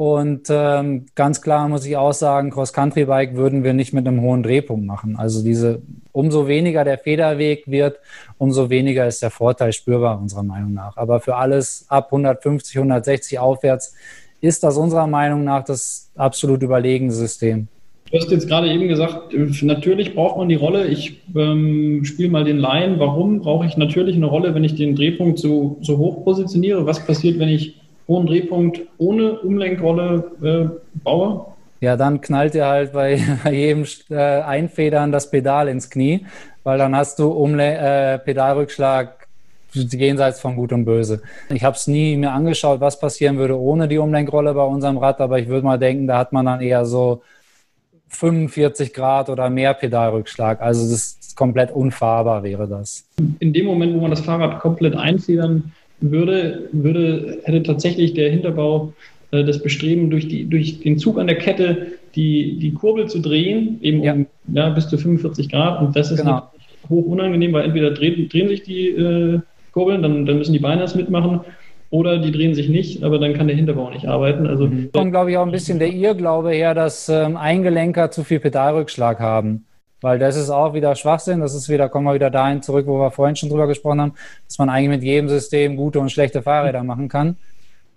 [0.00, 4.42] Und ähm, ganz klar muss ich auch sagen, Cross-Country-Bike würden wir nicht mit einem hohen
[4.42, 5.16] Drehpunkt machen.
[5.18, 5.82] Also diese,
[6.12, 7.98] umso weniger der Federweg wird,
[8.38, 10.96] umso weniger ist der Vorteil spürbar, unserer Meinung nach.
[10.96, 13.94] Aber für alles ab 150, 160 aufwärts
[14.40, 17.68] ist das unserer Meinung nach das absolut überlegene System.
[18.10, 20.86] Du hast jetzt gerade eben gesagt, natürlich braucht man die Rolle.
[20.86, 22.98] Ich ähm, spiele mal den Laien.
[22.98, 26.86] Warum brauche ich natürlich eine Rolle, wenn ich den Drehpunkt so, so hoch positioniere?
[26.86, 27.79] Was passiert, wenn ich
[28.10, 31.46] hohen Drehpunkt ohne Umlenkrolle äh, baue?
[31.80, 33.14] Ja, dann knallt dir halt bei
[33.50, 36.26] jedem äh, Einfedern das Pedal ins Knie,
[36.64, 39.28] weil dann hast du Umle äh, Pedalrückschlag
[39.72, 41.22] jenseits von Gut und Böse.
[41.48, 45.20] Ich habe es nie mir angeschaut, was passieren würde ohne die Umlenkrolle bei unserem Rad,
[45.20, 47.22] aber ich würde mal denken, da hat man dann eher so
[48.08, 50.60] 45 Grad oder mehr Pedalrückschlag.
[50.60, 53.04] Also das ist komplett unfahrbar wäre das.
[53.38, 58.92] In dem Moment, wo man das Fahrrad komplett einfedern würde, würde, hätte tatsächlich der Hinterbau
[59.30, 63.20] äh, das Bestreben, durch, die, durch den Zug an der Kette die, die Kurbel zu
[63.20, 64.12] drehen, eben ja.
[64.14, 65.80] um ja, bis zu 45 Grad.
[65.80, 66.50] Und das ist genau.
[66.88, 69.40] hoch unangenehm, weil entweder drehen, drehen sich die äh,
[69.72, 71.40] Kurbeln, dann, dann müssen die Beine das mitmachen.
[71.90, 74.46] Oder die drehen sich nicht, aber dann kann der Hinterbau nicht arbeiten.
[74.46, 74.90] Also mhm.
[74.92, 79.18] kommt, glaube ich, auch ein bisschen der Irrglaube her, dass ähm, Eingelenker zu viel Pedalrückschlag
[79.18, 79.64] haben.
[80.00, 81.40] Weil das ist auch wieder Schwachsinn.
[81.40, 84.12] Das ist wieder, kommen wir wieder dahin zurück, wo wir vorhin schon drüber gesprochen haben,
[84.46, 87.36] dass man eigentlich mit jedem System gute und schlechte Fahrräder machen kann.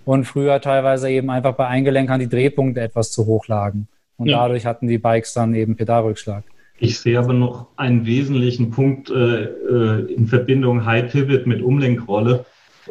[0.05, 3.87] Und früher teilweise eben einfach bei Eingelenkern die Drehpunkte etwas zu hoch lagen.
[4.17, 4.39] Und ja.
[4.39, 6.43] dadurch hatten die Bikes dann eben Pedalrückschlag.
[6.79, 12.45] Ich sehe aber noch einen wesentlichen Punkt äh, äh in Verbindung High Pivot mit Umlenkrolle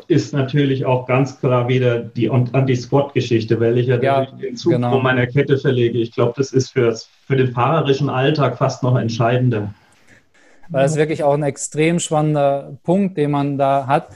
[0.09, 4.93] ist natürlich auch ganz klar wieder die Anti-Squat-Geschichte, weil ich ja, ja den Zug genau.
[4.93, 5.99] von meiner Kette verlege.
[5.99, 9.75] Ich glaube, das ist für, für den fahrerischen Alltag fast noch entscheidender.
[10.69, 14.09] Weil das ist wirklich auch ein extrem spannender Punkt, den man da hat.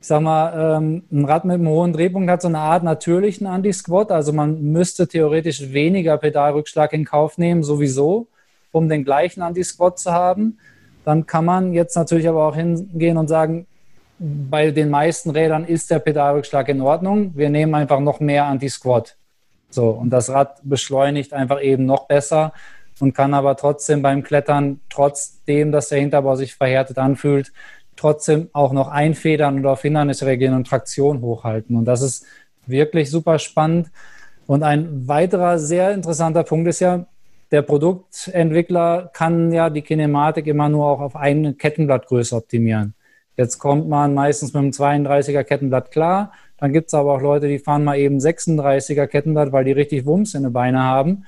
[0.00, 3.46] Ich sag mal, ähm, ein Rad mit einem hohen Drehpunkt hat so eine Art natürlichen
[3.46, 4.12] Anti-Squat.
[4.12, 8.28] Also man müsste theoretisch weniger Pedalrückschlag in Kauf nehmen, sowieso,
[8.72, 10.58] um den gleichen Anti-Squat zu haben.
[11.04, 13.66] Dann kann man jetzt natürlich aber auch hingehen und sagen,
[14.18, 17.32] bei den meisten Rädern ist der Pedalrückschlag in Ordnung.
[17.36, 19.16] Wir nehmen einfach noch mehr Anti-Squat.
[19.68, 22.52] So, und das Rad beschleunigt einfach eben noch besser
[23.00, 27.52] und kann aber trotzdem beim Klettern, trotzdem, dass der Hinterbau sich verhärtet anfühlt,
[27.94, 31.76] trotzdem auch noch einfedern und auf Hindernisse reagieren und Traktion hochhalten.
[31.76, 32.24] Und das ist
[32.66, 33.90] wirklich super spannend.
[34.46, 37.06] Und ein weiterer sehr interessanter Punkt ist ja,
[37.50, 42.94] der Produktentwickler kann ja die Kinematik immer nur auch auf eine Kettenblattgröße optimieren.
[43.36, 46.32] Jetzt kommt man meistens mit einem 32er Kettenblatt klar.
[46.58, 50.06] Dann gibt es aber auch Leute, die fahren mal eben 36er Kettenblatt, weil die richtig
[50.06, 51.26] Wumms in den Beine haben.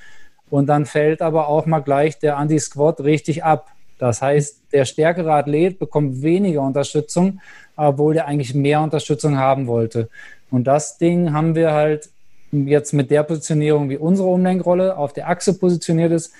[0.51, 3.68] Und dann fällt aber auch mal gleich der Anti-Squat richtig ab.
[3.99, 7.40] Das heißt, der stärkere Athlet bekommt weniger Unterstützung,
[7.77, 10.09] obwohl der eigentlich mehr Unterstützung haben wollte.
[10.51, 12.09] Und das Ding haben wir halt
[12.53, 16.33] jetzt mit der Positionierung, wie unsere Umlenkrolle auf der Achse positioniert ist,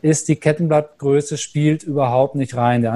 [0.00, 2.82] ist die Kettenblattgröße spielt überhaupt nicht rein.
[2.82, 2.92] Der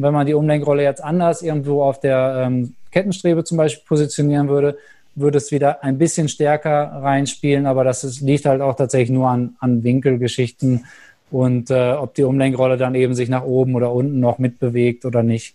[0.00, 4.48] und wenn man die Umlenkrolle jetzt anders irgendwo auf der ähm, Kettenstrebe zum Beispiel positionieren
[4.48, 4.78] würde,
[5.14, 9.28] würde es wieder ein bisschen stärker reinspielen, aber das ist, liegt halt auch tatsächlich nur
[9.28, 10.86] an, an Winkelgeschichten
[11.30, 15.22] und äh, ob die Umlenkrolle dann eben sich nach oben oder unten noch mitbewegt oder
[15.22, 15.54] nicht.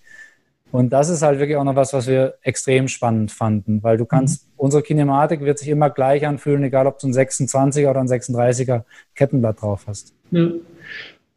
[0.71, 4.05] Und das ist halt wirklich auch noch was, was wir extrem spannend fanden, weil du
[4.05, 4.51] kannst, mhm.
[4.57, 8.83] unsere Kinematik wird sich immer gleich anfühlen, egal ob du ein 26er oder ein 36er
[9.15, 10.13] Kettenblatt drauf hast.
[10.29, 10.49] Ja.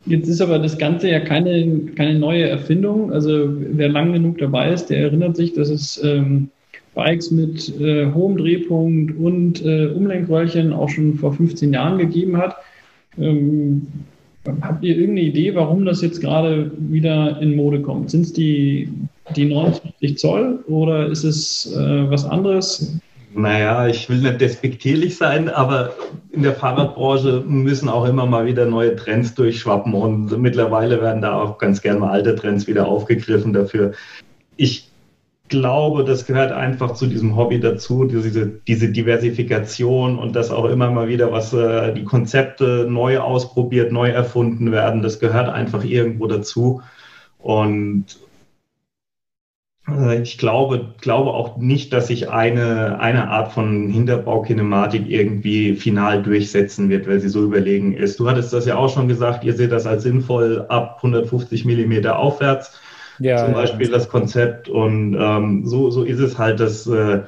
[0.08, 3.12] Jetzt ist aber das Ganze ja keine, keine neue Erfindung.
[3.12, 6.48] Also wer lang genug dabei ist, der erinnert sich, dass es ähm,
[6.94, 12.56] Bikes mit äh, hohem Drehpunkt und äh, Umlenkröllchen auch schon vor 15 Jahren gegeben hat.
[13.18, 13.86] Ähm,
[14.62, 18.10] habt ihr irgendeine Idee, warum das jetzt gerade wieder in Mode kommt?
[18.10, 18.88] Sind es die,
[19.36, 22.98] die 29 Zoll oder ist es äh, was anderes?
[23.34, 25.94] Naja, ich will nicht despektierlich sein, aber
[26.32, 31.34] in der Fahrradbranche müssen auch immer mal wieder neue Trends durchschwappen und mittlerweile werden da
[31.34, 33.92] auch ganz gerne mal alte Trends wieder aufgegriffen dafür.
[34.56, 34.90] Ich
[35.48, 40.90] glaube, das gehört einfach zu diesem Hobby dazu, diese, diese Diversifikation und dass auch immer
[40.90, 45.02] mal wieder was, äh, die Konzepte neu ausprobiert, neu erfunden werden.
[45.02, 46.82] Das gehört einfach irgendwo dazu.
[47.38, 48.18] Und
[50.22, 56.90] ich glaube, glaube auch nicht, dass sich eine, eine Art von Hinterbaukinematik irgendwie final durchsetzen
[56.90, 58.20] wird, weil sie so überlegen ist.
[58.20, 62.18] Du hattest das ja auch schon gesagt, ihr seht das als sinnvoll ab 150 Millimeter
[62.18, 62.78] aufwärts,
[63.18, 63.92] ja, zum Beispiel ja.
[63.92, 64.68] das Konzept.
[64.68, 67.22] Und ähm, so, so ist es halt, dass, äh,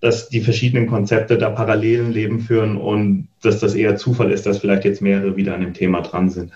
[0.00, 4.58] dass die verschiedenen Konzepte da parallelen Leben führen und dass das eher Zufall ist, dass
[4.58, 6.52] vielleicht jetzt mehrere wieder an dem Thema dran sind.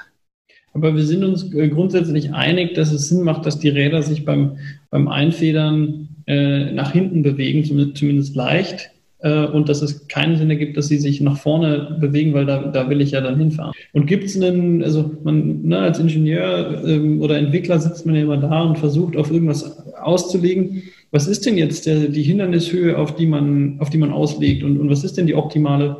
[0.73, 4.25] Aber wir sind uns äh, grundsätzlich einig, dass es Sinn macht, dass die Räder sich
[4.25, 4.59] beim,
[4.91, 8.91] beim Einfedern äh, nach hinten bewegen, zumindest leicht.
[9.23, 12.69] Äh, und dass es keinen Sinn ergibt, dass sie sich nach vorne bewegen, weil da,
[12.69, 13.73] da will ich ja dann hinfahren.
[13.93, 18.23] Und gibt es einen, also man ne, als Ingenieur ähm, oder Entwickler sitzt man ja
[18.23, 20.85] immer da und versucht auf irgendwas auszulegen.
[21.11, 24.79] Was ist denn jetzt der, die Hindernishöhe, auf die man, auf die man auslegt und,
[24.79, 25.97] und was ist denn die optimale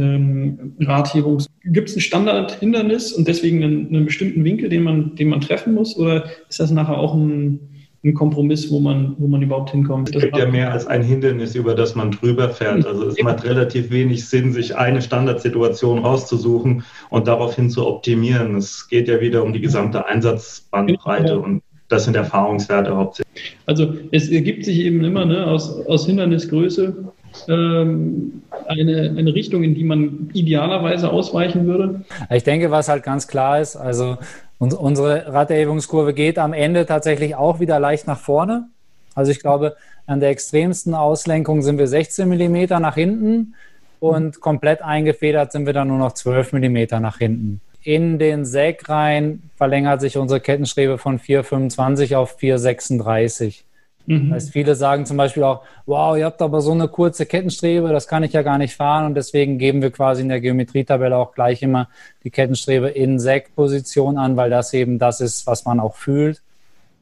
[0.00, 1.42] ähm, Radhebung.
[1.64, 5.74] Gibt es ein Standardhindernis und deswegen einen, einen, bestimmten Winkel, den man, den man treffen
[5.74, 5.96] muss?
[5.96, 7.60] Oder ist das nachher auch ein,
[8.02, 10.14] ein Kompromiss, wo man, wo man überhaupt hinkommt?
[10.14, 12.86] Es gibt ja mehr als ein Hindernis, über das man drüber fährt.
[12.86, 18.56] Also es macht relativ wenig Sinn, sich eine Standardsituation rauszusuchen und daraufhin zu optimieren.
[18.56, 23.56] Es geht ja wieder um die gesamte Einsatzbandbreite und das sind Erfahrungswerte hauptsächlich.
[23.66, 27.12] Also es ergibt sich eben immer ne, aus, aus Hindernisgröße
[27.48, 32.02] ähm, eine, eine Richtung, in die man idealerweise ausweichen würde?
[32.30, 34.18] Ich denke, was halt ganz klar ist, also
[34.58, 38.68] unsere Raderhebungskurve geht am Ende tatsächlich auch wieder leicht nach vorne.
[39.14, 43.54] Also ich glaube, an der extremsten Auslenkung sind wir 16 mm nach hinten
[44.00, 47.60] und komplett eingefedert sind wir dann nur noch 12 mm nach hinten.
[47.82, 53.62] In den Säg rein verlängert sich unsere Kettenstrebe von 4,25 auf 4,36.
[54.10, 54.32] Mhm.
[54.32, 58.08] Heißt, viele sagen zum Beispiel auch, wow, ihr habt aber so eine kurze Kettenstrebe, das
[58.08, 61.32] kann ich ja gar nicht fahren und deswegen geben wir quasi in der Geometrietabelle auch
[61.32, 61.88] gleich immer
[62.24, 66.42] die Kettenstrebe in Sec-Position an, weil das eben das ist, was man auch fühlt.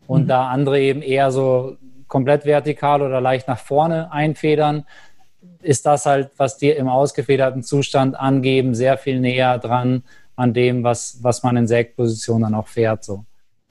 [0.07, 0.29] Und mhm.
[0.29, 4.85] da andere eben eher so komplett vertikal oder leicht nach vorne einfedern,
[5.62, 10.03] ist das halt, was die im ausgefederten Zustand angeben, sehr viel näher dran
[10.37, 13.03] an dem, was, was man in Sägposition dann auch fährt.
[13.03, 13.25] So.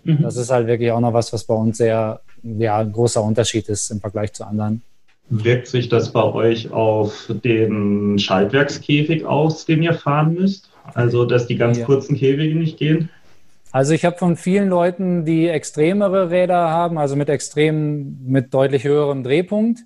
[0.04, 0.24] Mhm.
[0.24, 3.68] Das ist halt wirklich auch noch was, was bei uns sehr ja, ein großer Unterschied
[3.70, 4.82] ist im Vergleich zu anderen.
[5.30, 10.70] Wirkt sich das bei euch auf den Schaltwerkskäfig aus, den ihr fahren müsst?
[10.94, 11.86] Also, dass die ganz ja.
[11.86, 13.10] kurzen Käfige nicht gehen?
[13.72, 18.86] Also ich habe von vielen Leuten, die extremere Räder haben, also mit extrem, mit deutlich
[18.86, 19.82] höherem Drehpunkt,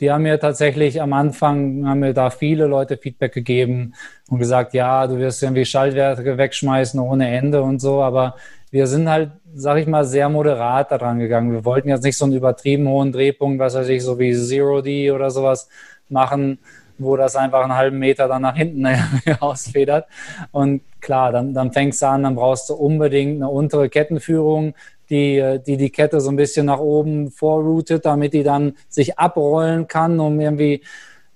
[0.00, 3.94] die haben mir tatsächlich am Anfang, haben mir da viele Leute Feedback gegeben
[4.28, 8.34] und gesagt, ja, du wirst irgendwie Schaltwerke wegschmeißen ohne Ende und so, aber
[8.74, 11.52] wir sind halt, sag ich mal, sehr moderat daran gegangen.
[11.52, 14.82] Wir wollten jetzt nicht so einen übertrieben hohen Drehpunkt, was weiß ich, so wie Zero
[14.82, 15.68] D oder sowas
[16.08, 16.58] machen,
[16.98, 18.84] wo das einfach einen halben Meter dann nach hinten
[19.38, 20.08] ausfedert.
[20.50, 24.74] Und klar, dann, dann fängst du an, dann brauchst du unbedingt eine untere Kettenführung,
[25.08, 29.86] die, die die Kette so ein bisschen nach oben vorroutet, damit die dann sich abrollen
[29.86, 30.82] kann, um irgendwie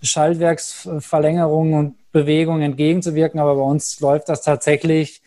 [0.03, 3.38] Schaltwerksverlängerungen und Bewegungen entgegenzuwirken.
[3.38, 5.22] Aber bei uns läuft das tatsächlich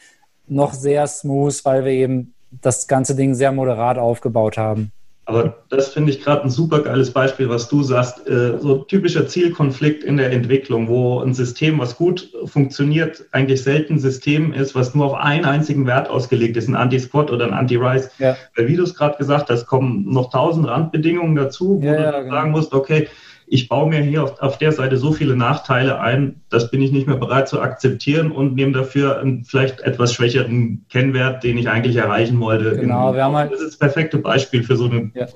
[0.52, 4.92] noch sehr smooth, weil wir eben das ganze Ding sehr moderat aufgebaut haben.
[5.26, 8.28] Aber das finde ich gerade ein super geiles Beispiel, was du sagst.
[8.28, 13.94] Äh, so typischer Zielkonflikt in der Entwicklung, wo ein System, was gut funktioniert, eigentlich selten
[13.94, 17.54] ein System ist, was nur auf einen einzigen Wert ausgelegt ist, ein Anti-Squat oder ein
[17.54, 18.10] Anti-Rise.
[18.18, 18.36] Ja.
[18.56, 22.02] Weil wie du es gerade gesagt hast, kommen noch tausend Randbedingungen dazu, wo ja, du
[22.02, 22.34] ja, genau.
[22.34, 23.08] sagen musst, okay,
[23.52, 26.94] ich baue mir hier auf, auf, der Seite so viele Nachteile ein, das bin ich
[26.94, 31.68] nicht mehr bereit zu akzeptieren und nehme dafür einen vielleicht etwas schwächeren Kennwert, den ich
[31.68, 32.78] eigentlich erreichen wollte.
[32.78, 35.12] Genau, wir haben halt, das ist das perfekte Beispiel für so eine.
[35.14, 35.28] Ja.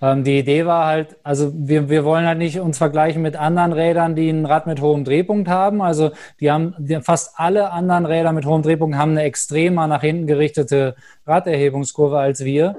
[0.00, 3.74] Ähm, die Idee war halt, also wir, wir wollen halt nicht uns vergleichen mit anderen
[3.74, 5.82] Rädern, die ein Rad mit hohem Drehpunkt haben.
[5.82, 10.00] Also die haben die, fast alle anderen Räder mit hohem Drehpunkt haben eine extremer nach
[10.00, 10.96] hinten gerichtete
[11.26, 12.76] Raderhebungskurve als wir.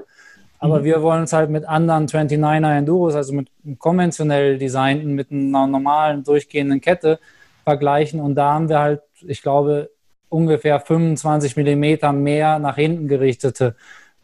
[0.58, 0.84] Aber mhm.
[0.84, 6.24] wir wollen uns halt mit anderen 29er Enduros, also mit konventionell designten, mit einer normalen
[6.24, 7.18] durchgehenden Kette
[7.64, 8.20] vergleichen.
[8.20, 9.90] Und da haben wir halt, ich glaube,
[10.28, 13.76] ungefähr 25 Millimeter mehr nach hinten gerichtete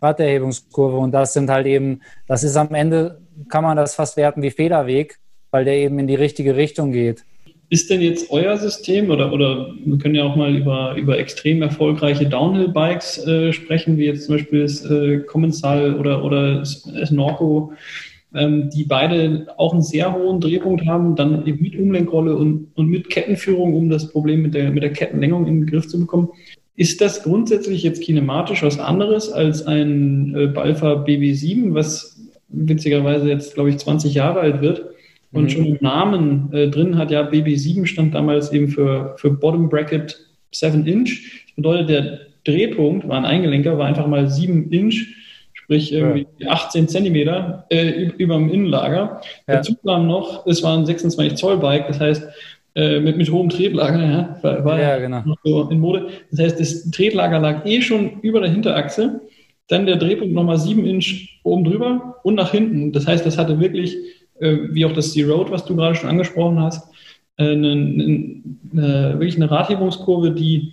[0.03, 0.99] Raderhebungskurve.
[0.99, 4.51] Und das sind halt eben, das ist am Ende, kann man das fast werten wie
[4.51, 5.19] Federweg,
[5.51, 7.25] weil der eben in die richtige Richtung geht.
[7.75, 11.61] Ist denn jetzt euer System oder, oder wir können ja auch mal über, über extrem
[11.61, 17.73] erfolgreiche Downhill-Bikes äh, sprechen, wie jetzt zum Beispiel das äh, Commensal oder, oder Snorco,
[18.33, 22.87] ähm, die beide auch einen sehr hohen Drehpunkt haben, dann eben mit Umlenkrolle und, und
[22.87, 26.29] mit Kettenführung, um das Problem mit der, mit der Kettenlängung in den Griff zu bekommen.
[26.77, 33.55] Ist das grundsätzlich jetzt kinematisch was anderes als ein äh, Balfa BB7, was witzigerweise jetzt,
[33.55, 34.94] glaube ich, 20 Jahre alt wird?
[35.35, 35.49] Und mhm.
[35.49, 40.19] schon im Namen äh, drin hat ja BB7 stand damals eben für, für Bottom Bracket
[40.53, 41.43] 7 Inch.
[41.47, 45.07] Das bedeutet, der Drehpunkt war ein Eingelenker, war einfach mal 7 Inch,
[45.53, 46.51] sprich irgendwie ja.
[46.51, 49.21] 18 Zentimeter äh, über dem Innenlager.
[49.49, 49.55] Ja.
[49.55, 52.29] Dazu kam noch, es war ein 26 Zoll Bike, das heißt,
[52.77, 55.23] äh, mit, mit hohem Tretlager, ja, war, war ja, genau.
[55.43, 56.09] so in Mode.
[56.31, 59.21] Das heißt, das Tretlager lag eh schon über der Hinterachse,
[59.69, 62.93] dann der Drehpunkt nochmal 7 Inch oben drüber und nach hinten.
[62.93, 63.97] Das heißt, das hatte wirklich
[64.41, 66.89] äh, wie auch das C-Road, was du gerade schon angesprochen hast,
[67.37, 70.73] äh, eine, eine, wirklich eine Radhebungskurve, die,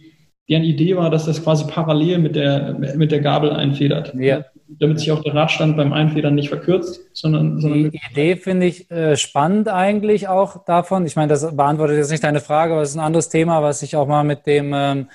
[0.50, 4.14] eine Idee war, dass das quasi parallel mit der, mit der Gabel einfedert.
[4.16, 4.44] Ja.
[4.68, 7.60] Damit sich auch der Radstand beim Einfedern nicht verkürzt, sondern.
[7.60, 11.06] sondern die Idee finde ich äh, spannend eigentlich auch davon.
[11.06, 13.82] Ich meine, das beantwortet jetzt nicht deine Frage, aber es ist ein anderes Thema, was
[13.82, 15.08] ich auch mal mit dem ähm,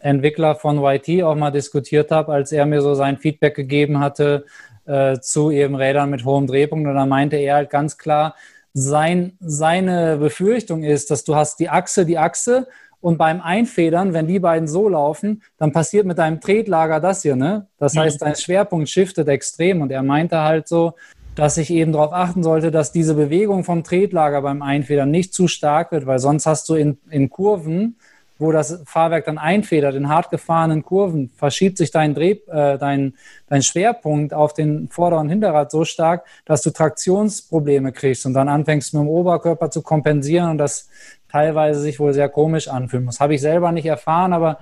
[0.00, 4.44] Entwickler von YT auch mal diskutiert habe, als er mir so sein Feedback gegeben hatte
[4.88, 6.88] äh, zu eben Rädern mit hohem Drehpunkt.
[6.88, 8.34] Und da meinte er halt ganz klar,
[8.72, 12.66] sein, seine Befürchtung ist, dass du hast die Achse, die Achse
[13.00, 17.36] und beim Einfedern, wenn die beiden so laufen, dann passiert mit deinem Tretlager das hier,
[17.36, 17.66] ne?
[17.78, 18.00] Das mhm.
[18.00, 20.94] heißt, dein Schwerpunkt shiftet extrem und er meinte halt so,
[21.34, 25.46] dass ich eben darauf achten sollte, dass diese Bewegung vom Tretlager beim Einfedern nicht zu
[25.46, 27.96] stark wird, weil sonst hast du in, in Kurven
[28.38, 33.14] wo das Fahrwerk dann einfedert in hart gefahrenen Kurven, verschiebt sich dein, Dreh, äh, dein,
[33.48, 38.48] dein Schwerpunkt auf den Vorder- und Hinterrad so stark, dass du Traktionsprobleme kriegst und dann
[38.48, 40.88] anfängst mit dem Oberkörper zu kompensieren und das
[41.30, 43.20] teilweise sich wohl sehr komisch anfühlen muss.
[43.20, 44.58] Habe ich selber nicht erfahren, aber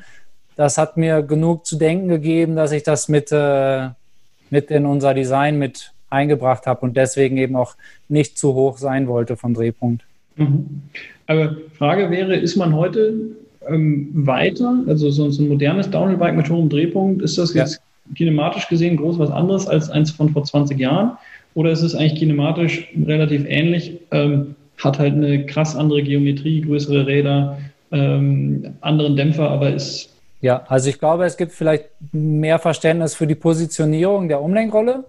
[0.57, 3.91] das hat mir genug zu denken gegeben, dass ich das mit, äh,
[4.51, 7.77] mit in unser Design mit eingebracht habe und deswegen eben auch
[8.09, 10.05] nicht zu hoch sein wollte vom Drehpunkt.
[10.37, 10.83] Mhm.
[11.27, 13.37] Aber Frage wäre, ist man heute
[13.69, 14.83] ähm, weiter?
[14.87, 18.15] Also so, so, ein modernes Downhill-Bike mit hohem Drehpunkt, ist das jetzt ja.
[18.15, 21.17] kinematisch gesehen groß was anderes als eins von vor 20 Jahren?
[21.55, 23.99] Oder ist es eigentlich kinematisch relativ ähnlich?
[24.11, 27.59] Ähm, hat halt eine krass andere Geometrie, größere Räder,
[27.93, 30.11] ähm, anderen Dämpfer, aber ist.
[30.43, 35.05] Ja, also ich glaube, es gibt vielleicht mehr Verständnis für die Positionierung der Umlenkrolle.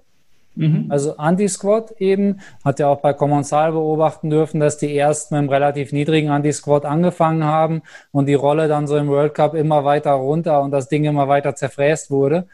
[0.58, 0.86] Mhm.
[0.90, 5.50] Also Anti-Squat eben, hat ja auch bei Commensal beobachten dürfen, dass die erst mit einem
[5.50, 10.12] relativ niedrigen Anti-Squat angefangen haben und die Rolle dann so im World Cup immer weiter
[10.12, 12.48] runter und das Ding immer weiter zerfräst wurde,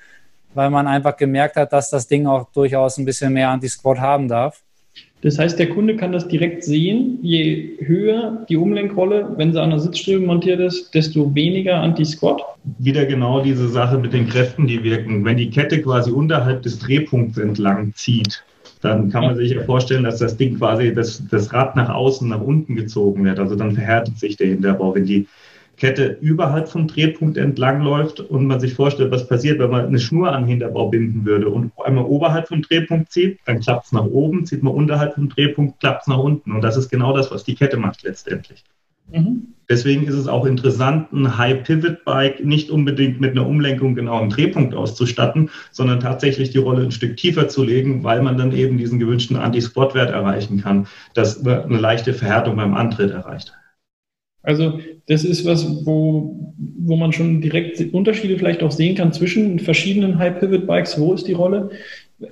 [0.53, 4.27] weil man einfach gemerkt hat, dass das Ding auch durchaus ein bisschen mehr Anti-Squat haben
[4.27, 4.61] darf.
[5.23, 7.17] Das heißt, der Kunde kann das direkt sehen.
[7.21, 12.41] Je höher die Umlenkrolle, wenn sie an der Sitzstrebe montiert ist, desto weniger Anti-Squat.
[12.79, 15.23] Wieder genau diese Sache mit den Kräften, die wirken.
[15.23, 18.43] Wenn die Kette quasi unterhalb des Drehpunkts entlang zieht,
[18.81, 22.27] dann kann man sich ja vorstellen, dass das Ding quasi, das, das Rad nach außen,
[22.27, 23.39] nach unten gezogen wird.
[23.39, 24.93] Also dann verhärtet sich der Hinterbau.
[24.93, 25.25] Wenn die
[25.83, 29.99] Kette überhalb vom Drehpunkt entlang läuft und man sich vorstellt, was passiert, wenn man eine
[29.99, 33.91] Schnur an den Hinterbau binden würde und einmal oberhalb vom Drehpunkt zieht, dann klappt es
[33.91, 36.53] nach oben, zieht man unterhalb vom Drehpunkt, klappt es nach unten.
[36.53, 38.63] Und das ist genau das, was die Kette macht letztendlich.
[39.11, 39.47] Mhm.
[39.67, 44.73] Deswegen ist es auch interessant, ein High-Pivot-Bike nicht unbedingt mit einer Umlenkung genau am Drehpunkt
[44.73, 48.99] auszustatten, sondern tatsächlich die Rolle ein Stück tiefer zu legen, weil man dann eben diesen
[48.99, 53.53] gewünschten Anti-Squat-Wert erreichen kann, dass man eine leichte Verhärtung beim Antritt erreicht.
[54.43, 59.59] Also das ist was, wo, wo man schon direkt Unterschiede vielleicht auch sehen kann zwischen
[59.59, 60.99] verschiedenen High-Pivot-Bikes.
[60.99, 61.71] Wo ist die Rolle?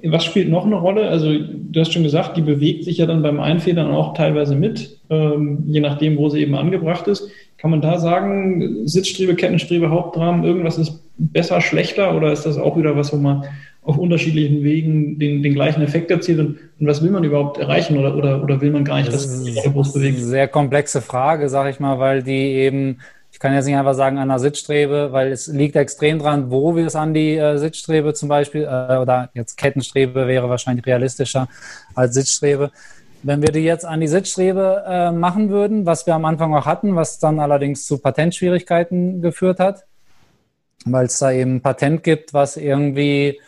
[0.04, 1.08] Was spielt noch eine Rolle?
[1.08, 5.00] Also du hast schon gesagt, die bewegt sich ja dann beim Einfedern auch teilweise mit,
[5.10, 7.30] ähm, je nachdem, wo sie eben angebracht ist.
[7.58, 12.78] Kann man da sagen, Sitzstrebe, Kettenstrebe, Hauptrahmen, irgendwas ist besser, schlechter oder ist das auch
[12.78, 13.46] wieder was, wo man
[13.84, 17.98] auf unterschiedlichen Wegen den, den gleichen Effekt erzielt und, und, was will man überhaupt erreichen
[17.98, 20.14] oder, oder, oder will man gar nicht, dass sich der Bus bewegt?
[20.14, 23.00] Das ist eine sehr komplexe Frage, sage ich mal, weil die eben,
[23.32, 26.76] ich kann jetzt nicht einfach sagen an der Sitzstrebe, weil es liegt extrem dran, wo
[26.76, 31.48] wir es an die äh, Sitzstrebe zum Beispiel, äh, oder jetzt Kettenstrebe wäre wahrscheinlich realistischer
[31.96, 32.72] als Sitzstrebe.
[33.24, 36.68] Wenn wir die jetzt an die Sitzstrebe äh, machen würden, was wir am Anfang auch
[36.68, 39.86] hatten, was dann allerdings zu Patentschwierigkeiten geführt hat,
[40.86, 43.40] weil es da eben ein Patent gibt, was irgendwie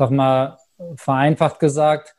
[0.00, 0.56] sag mal,
[0.96, 2.16] vereinfacht gesagt,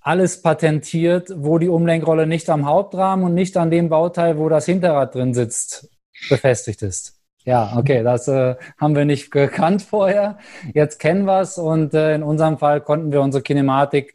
[0.00, 4.66] alles patentiert, wo die Umlenkrolle nicht am Hauptrahmen und nicht an dem Bauteil, wo das
[4.66, 5.88] Hinterrad drin sitzt,
[6.28, 7.14] befestigt ist.
[7.44, 10.38] Ja, okay, das äh, haben wir nicht gekannt vorher.
[10.74, 14.14] Jetzt kennen wir es und äh, in unserem Fall konnten wir unsere Kinematik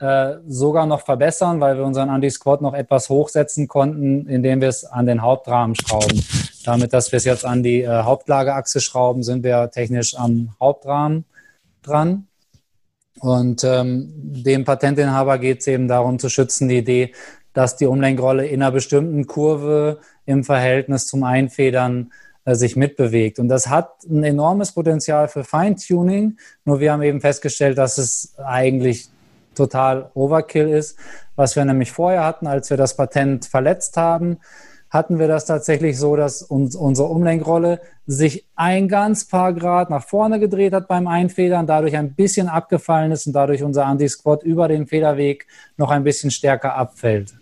[0.00, 4.84] äh, sogar noch verbessern, weil wir unseren Anti-Squat noch etwas hochsetzen konnten, indem wir es
[4.84, 6.20] an den Hauptrahmen schrauben.
[6.64, 11.24] Damit, dass wir es jetzt an die äh, Hauptlagerachse schrauben, sind wir technisch am Hauptrahmen
[11.86, 12.26] dran.
[13.20, 17.12] Und ähm, dem Patentinhaber geht es eben darum zu schützen, die Idee,
[17.52, 22.12] dass die Umlenkrolle in einer bestimmten Kurve im Verhältnis zum Einfedern
[22.44, 23.38] äh, sich mitbewegt.
[23.38, 26.36] Und das hat ein enormes Potenzial für Feintuning.
[26.64, 29.08] Nur wir haben eben festgestellt, dass es eigentlich
[29.54, 30.98] total Overkill ist.
[31.34, 34.38] Was wir nämlich vorher hatten, als wir das Patent verletzt haben,
[34.96, 40.02] hatten wir das tatsächlich so, dass uns unsere Umlenkrolle sich ein ganz paar Grad nach
[40.02, 44.68] vorne gedreht hat beim Einfedern, dadurch ein bisschen abgefallen ist und dadurch unser Anti-Squat über
[44.68, 47.34] den Federweg noch ein bisschen stärker abfällt.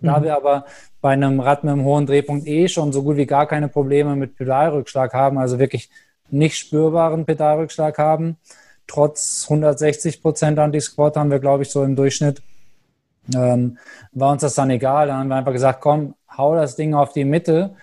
[0.00, 0.24] Da mhm.
[0.24, 0.64] wir aber
[1.00, 4.16] bei einem Rad mit einem hohen Drehpunkt eh schon so gut wie gar keine Probleme
[4.16, 5.90] mit Pedalrückschlag haben, also wirklich
[6.30, 8.36] nicht spürbaren Pedalrückschlag haben,
[8.86, 12.42] trotz 160 Prozent Anti-Squat haben wir, glaube ich, so im Durchschnitt,
[13.34, 13.78] ähm,
[14.12, 15.08] war uns das dann egal.
[15.08, 17.74] Dann haben wir einfach gesagt, komm, hau das Ding auf die Mitte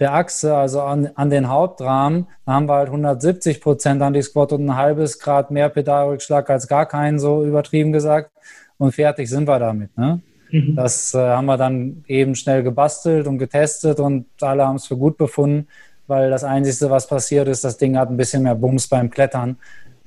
[0.00, 4.66] der Achse, also an, an den Hauptrahmen, da haben wir halt 170 Prozent Anti-Squat und
[4.66, 8.30] ein halbes Grad mehr Pedalrückschlag als gar keinen, so übertrieben gesagt.
[8.76, 9.96] Und fertig sind wir damit.
[9.96, 10.20] Ne?
[10.50, 10.74] Mhm.
[10.74, 14.96] Das äh, haben wir dann eben schnell gebastelt und getestet und alle haben es für
[14.96, 15.68] gut befunden,
[16.08, 19.56] weil das Einzige, was passiert ist, das Ding hat ein bisschen mehr Bums beim Klettern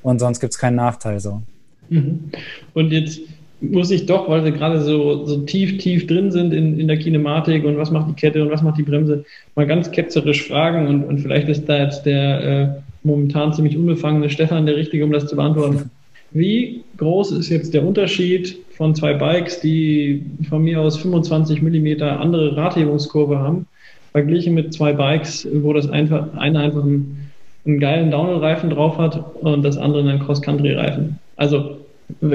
[0.04, 1.42] und sonst gibt es keinen Nachteil so.
[1.90, 2.32] Mhm.
[2.74, 3.22] Und jetzt
[3.60, 6.98] muss ich doch, weil wir gerade so, so tief, tief drin sind in, in der
[6.98, 10.88] Kinematik und was macht die Kette und was macht die Bremse, mal ganz ketzerisch fragen
[10.88, 12.68] und, und vielleicht ist da jetzt der äh,
[13.04, 15.90] momentan ziemlich unbefangene Stefan der Richtige, um das zu beantworten.
[16.32, 22.20] Wie groß ist jetzt der Unterschied von zwei Bikes, die von mir aus 25 Millimeter
[22.20, 23.66] andere Radhebungskurve haben,
[24.12, 27.32] verglichen mit zwei Bikes, wo das einfach, eine einfach einen,
[27.66, 31.18] einen geilen Downhill-Reifen drauf hat und das andere einen Cross-Country-Reifen?
[31.38, 31.77] Also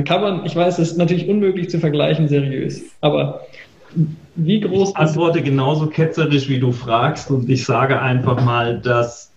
[0.04, 3.46] kann man, ich weiß, es ist natürlich unmöglich zu vergleichen seriös, aber
[4.36, 4.90] wie groß.
[4.90, 9.32] Ich antworte genauso ketzerisch, wie du fragst, und ich sage einfach mal, dass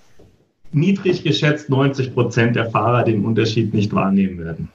[0.72, 4.70] niedrig geschätzt 90 Prozent der Fahrer den Unterschied nicht wahrnehmen werden.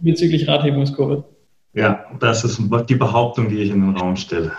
[0.00, 1.24] Bezüglich Radhebungskurve.
[1.74, 4.52] Ja, das ist die Behauptung, die ich in den Raum stelle.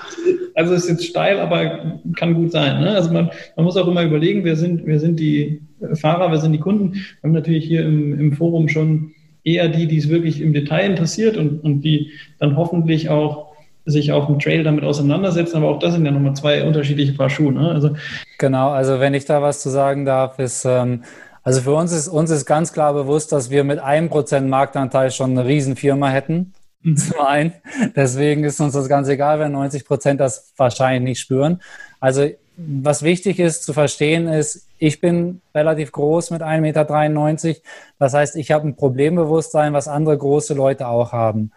[0.53, 2.79] Also ist jetzt steil, aber kann gut sein.
[2.79, 2.91] Ne?
[2.91, 5.61] Also man, man muss auch immer überlegen, wer sind, wer sind die
[5.93, 6.93] Fahrer, wer sind die Kunden.
[6.93, 9.13] Wir haben natürlich hier im, im Forum schon
[9.47, 13.47] eher die, die es wirklich im Detail interessiert und, und die dann hoffentlich auch
[13.85, 15.57] sich auf dem Trail damit auseinandersetzen.
[15.57, 17.53] Aber auch das sind ja nochmal zwei unterschiedliche Paar Schuhe.
[17.53, 17.71] Ne?
[17.71, 17.95] Also
[18.37, 21.03] genau, also wenn ich da was zu sagen darf, ist, ähm,
[21.41, 25.11] Also für uns ist, uns ist ganz klar bewusst, dass wir mit einem Prozent Marktanteil
[25.11, 26.53] schon eine Riesenfirma hätten.
[26.81, 26.97] Mhm.
[26.97, 27.53] Zum einen.
[27.95, 31.61] Deswegen ist uns das ganz egal, wenn 90 Prozent das wahrscheinlich nicht spüren.
[32.01, 32.27] Also
[32.57, 37.61] was wichtig ist zu verstehen ist, ich bin relativ groß mit 1,93 Meter.
[37.99, 41.51] Das heißt, ich habe ein Problembewusstsein, was andere große Leute auch haben.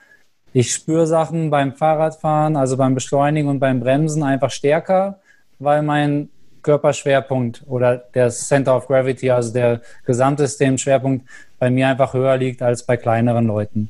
[0.53, 5.21] Ich spüre Sachen beim Fahrradfahren, also beim Beschleunigen und beim Bremsen einfach stärker,
[5.59, 6.29] weil mein
[6.63, 11.27] Körperschwerpunkt oder der Center of Gravity, also der Gesamtsystemschwerpunkt
[11.59, 13.89] bei mir einfach höher liegt als bei kleineren Leuten.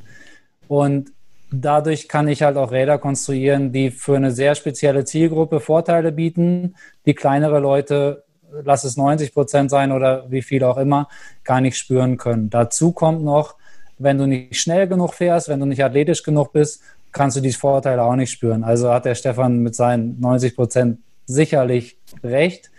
[0.69, 1.13] Und
[1.53, 6.75] dadurch kann ich halt auch Räder konstruieren, die für eine sehr spezielle Zielgruppe Vorteile bieten,
[7.07, 8.25] die kleinere Leute,
[8.65, 11.09] lass es 90 Prozent sein oder wie viel auch immer,
[11.45, 12.51] gar nicht spüren können.
[12.51, 13.57] Dazu kommt noch,
[13.99, 16.83] wenn du nicht schnell genug fährst, wenn du nicht athletisch genug bist,
[17.13, 18.65] kannst du diese Vorteile auch nicht spüren.
[18.65, 22.71] Also hat der Stefan mit seinen 90 Prozent sicherlich recht,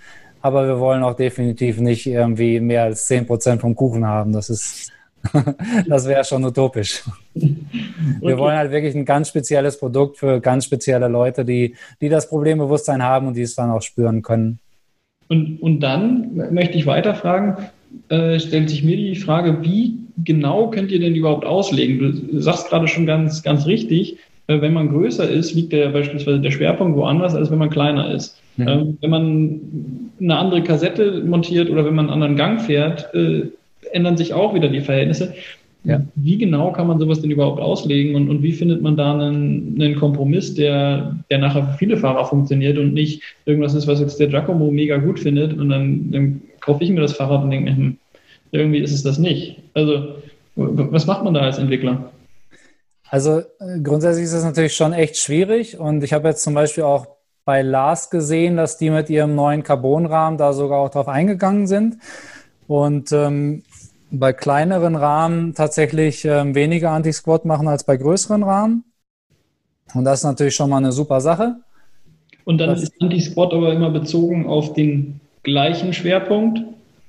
[0.42, 4.34] aber wir wollen auch definitiv nicht irgendwie mehr als 10 Prozent vom Kuchen haben.
[4.34, 4.92] Das ist,
[5.88, 7.04] das wäre schon utopisch.
[7.34, 12.28] Wir wollen halt wirklich ein ganz spezielles Produkt für ganz spezielle Leute, die, die das
[12.28, 14.60] Problembewusstsein haben und die es dann auch spüren können.
[15.28, 17.56] Und, und dann möchte ich weiterfragen,
[18.10, 22.30] äh, stellt sich mir die Frage, wie genau könnt ihr denn überhaupt auslegen?
[22.32, 24.18] Du sagst gerade schon ganz, ganz richtig,
[24.48, 28.12] äh, wenn man größer ist, liegt der beispielsweise der Schwerpunkt woanders, als wenn man kleiner
[28.14, 28.42] ist.
[28.58, 28.68] Mhm.
[28.68, 29.62] Ähm, wenn man
[30.20, 33.48] eine andere Kassette montiert oder wenn man einen anderen Gang fährt, äh,
[33.92, 35.34] ändern sich auch wieder die Verhältnisse.
[35.84, 36.02] Ja.
[36.16, 39.82] Wie genau kann man sowas denn überhaupt auslegen und, und wie findet man da einen,
[39.82, 44.20] einen Kompromiss, der, der nachher für viele Fahrer funktioniert und nicht irgendwas ist, was jetzt
[44.20, 47.72] der Giacomo mega gut findet und dann, dann kaufe ich mir das Fahrrad und denke
[47.72, 47.98] mir, hm,
[48.52, 49.58] irgendwie ist es das nicht.
[49.74, 50.16] Also,
[50.56, 52.12] was macht man da als Entwickler?
[53.10, 56.84] Also äh, grundsätzlich ist es natürlich schon echt schwierig und ich habe jetzt zum Beispiel
[56.84, 57.08] auch
[57.44, 61.98] bei Lars gesehen, dass die mit ihrem neuen Carbonrahmen da sogar auch drauf eingegangen sind
[62.68, 63.64] und ähm,
[64.12, 68.84] bei kleineren Rahmen tatsächlich ähm, weniger Anti-Squat machen als bei größeren Rahmen
[69.94, 71.56] und das ist natürlich schon mal eine super Sache.
[72.44, 76.62] Und dann das ist Anti-Squat aber immer bezogen auf den gleichen Schwerpunkt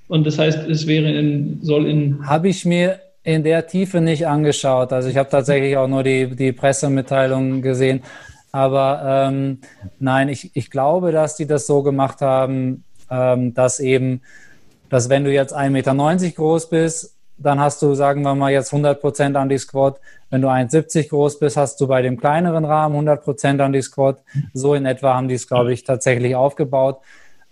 [0.09, 2.27] und das heißt, es wäre in, soll in.
[2.27, 4.93] Habe ich mir in der Tiefe nicht angeschaut.
[4.93, 8.03] Also ich habe tatsächlich auch nur die, die Pressemitteilungen gesehen.
[8.51, 9.59] Aber ähm,
[9.99, 14.21] nein, ich, ich glaube, dass die das so gemacht haben, ähm, dass eben,
[14.93, 18.75] dass wenn du jetzt 1,90 Meter groß bist, dann hast du, sagen wir mal, jetzt
[18.75, 19.99] 100 Prozent an die Squat.
[20.29, 23.81] Wenn du 1,70 groß bist, hast du bei dem kleineren Rahmen 100 Prozent an die
[23.81, 24.23] Squat.
[24.53, 27.01] So in etwa haben die es, glaube ich, tatsächlich aufgebaut.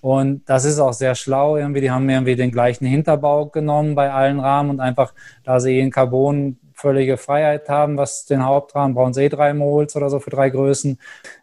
[0.03, 1.81] Und das ist auch sehr schlau irgendwie.
[1.81, 5.91] Die haben irgendwie den gleichen Hinterbau genommen bei allen Rahmen und einfach, da sie in
[5.91, 10.29] Carbon völlige Freiheit haben, was den Hauptrahmen, brauchen sie eh drei Mols oder so für
[10.29, 10.99] drei Größen.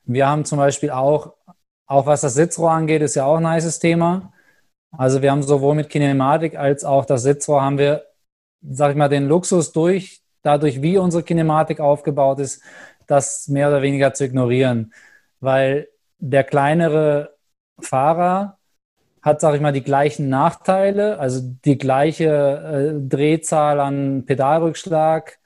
[0.06, 1.34] Wir haben zum Beispiel auch,
[1.88, 4.32] auch was das Sitzrohr angeht, ist ja auch ein nices Thema.
[4.92, 8.06] Also wir haben sowohl mit Kinematik als auch das Sitzrohr haben wir,
[8.62, 12.62] sag ich mal, den Luxus durch, dadurch wie unsere Kinematik aufgebaut ist,
[13.06, 14.94] das mehr oder weniger zu ignorieren.
[15.40, 15.88] Weil
[16.20, 17.36] der kleinere
[17.80, 18.58] Fahrer
[19.22, 25.40] hat, sage ich mal, die gleichen Nachteile, also die gleiche äh, Drehzahl an Pedalrückschlag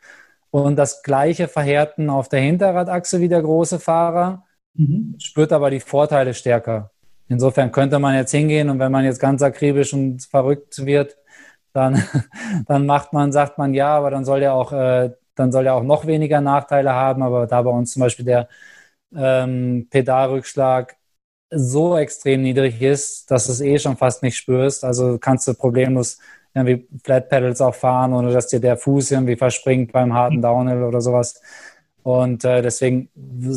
[0.52, 5.16] und das gleiche Verhärten auf der Hinterradachse wie der große Fahrer, mhm.
[5.18, 6.91] spürt aber die Vorteile stärker.
[7.32, 11.18] Insofern könnte man jetzt hingehen und wenn man jetzt ganz akribisch und verrückt wird,
[11.74, 12.04] dann,
[12.68, 15.76] dann macht man, sagt man ja, aber dann soll der auch, äh, dann soll er
[15.76, 17.24] auch noch weniger Nachteile haben.
[17.24, 18.50] Aber da bei uns zum Beispiel der
[19.16, 20.98] ähm, Pedalrückschlag
[21.52, 24.84] so extrem niedrig ist, dass du es eh schon fast nicht spürst.
[24.84, 26.20] Also kannst du problemlos
[26.54, 30.84] irgendwie Flat Pedals auch fahren, ohne dass dir der Fuß irgendwie verspringt beim harten Downhill
[30.84, 31.42] oder sowas.
[32.04, 33.10] Und äh, deswegen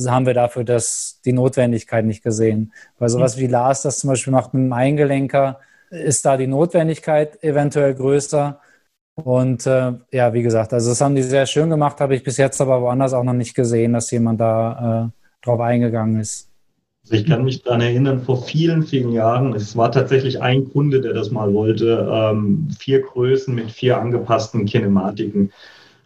[0.06, 2.72] haben wir dafür das, die Notwendigkeit nicht gesehen.
[2.98, 7.42] Weil sowas wie Lars das zum Beispiel macht mit einem Eingelenker, ist da die Notwendigkeit
[7.42, 8.60] eventuell größer.
[9.14, 12.36] Und äh, ja, wie gesagt, also das haben die sehr schön gemacht, habe ich bis
[12.36, 16.50] jetzt aber woanders auch noch nicht gesehen, dass jemand da äh, drauf eingegangen ist.
[17.04, 21.02] Also ich kann mich daran erinnern, vor vielen, vielen Jahren, es war tatsächlich ein Kunde,
[21.02, 25.52] der das mal wollte, ähm, vier Größen mit vier angepassten Kinematiken.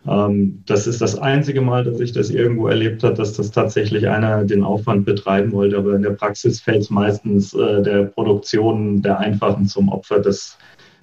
[0.09, 4.09] Ähm, das ist das einzige Mal, dass ich das irgendwo erlebt habe, dass das tatsächlich
[4.09, 5.77] einer den Aufwand betreiben wollte.
[5.77, 10.57] Aber in der Praxis fällt es meistens äh, der Produktion der Einfachen zum Opfer, dass,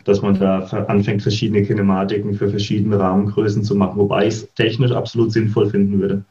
[0.06, 4.92] dass man da anfängt, verschiedene Kinematiken für verschiedene Rahmengrößen zu machen, wobei ich es technisch
[4.92, 6.24] absolut sinnvoll finden würde.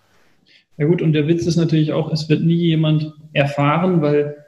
[0.76, 4.43] Ja gut, und der Witz ist natürlich auch, es wird nie jemand erfahren, weil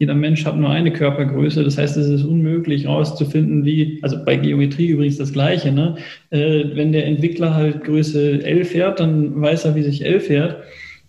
[0.00, 1.62] jeder Mensch hat nur eine Körpergröße.
[1.62, 5.96] Das heißt, es ist unmöglich herauszufinden, wie, also bei Geometrie übrigens das Gleiche, ne?
[6.30, 10.56] Äh, wenn der Entwickler halt Größe L fährt, dann weiß er, wie sich L fährt.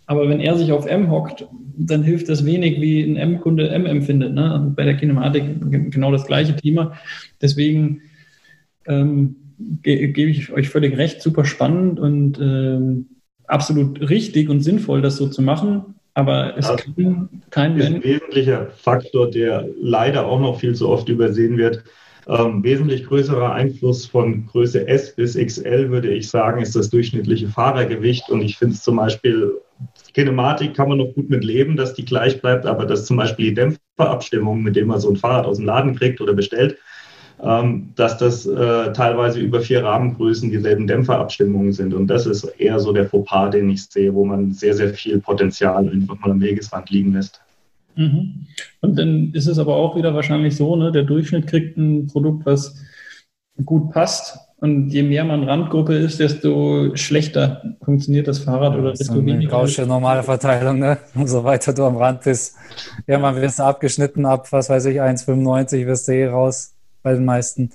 [0.07, 3.85] Aber wenn er sich auf M hockt, dann hilft das wenig, wie ein M-Kunde M
[3.85, 4.33] empfindet.
[4.33, 4.51] Ne?
[4.51, 5.43] Also bei der Kinematik
[5.89, 6.91] genau das gleiche Thema.
[7.41, 8.01] Deswegen
[8.87, 9.37] ähm,
[9.83, 13.05] ge gebe ich euch völlig recht, super spannend und ähm,
[13.47, 15.95] absolut richtig und sinnvoll, das so zu machen.
[16.13, 20.89] Aber es das kann kein ist ein wesentlicher Faktor, der leider auch noch viel zu
[20.89, 21.83] oft übersehen wird.
[22.27, 27.47] Ähm, wesentlich größerer Einfluss von Größe S bis XL, würde ich sagen, ist das durchschnittliche
[27.47, 28.29] Fahrergewicht.
[28.29, 29.53] Und ich finde es zum Beispiel,
[30.13, 33.49] Kinematik kann man noch gut mit leben, dass die gleich bleibt, aber dass zum Beispiel
[33.49, 36.77] die Dämpferabstimmung, mit dem man so ein Fahrrad aus dem Laden kriegt oder bestellt,
[37.41, 41.93] dass das äh, teilweise über vier Rahmengrößen dieselben Dämpferabstimmungen sind.
[41.93, 45.19] Und das ist eher so der Fauxpas, den ich sehe, wo man sehr, sehr viel
[45.19, 47.41] Potenzial einfach mal am Wegesrand liegen lässt.
[47.95, 48.45] Mhm.
[48.81, 52.45] Und dann ist es aber auch wieder wahrscheinlich so, ne, der Durchschnitt kriegt ein Produkt,
[52.45, 52.75] was
[53.65, 54.37] gut passt.
[54.57, 59.65] Und je mehr man Randgruppe ist, desto schlechter funktioniert das Fahrrad oder desto so weniger.
[59.87, 60.99] Normale Verteilung, ne?
[61.15, 62.55] Umso weiter du am Rand bist.
[63.07, 67.25] Irgendwann wirst du abgeschnitten ab, was weiß ich, 1,95 wirst du eh raus bei den
[67.25, 67.71] meisten.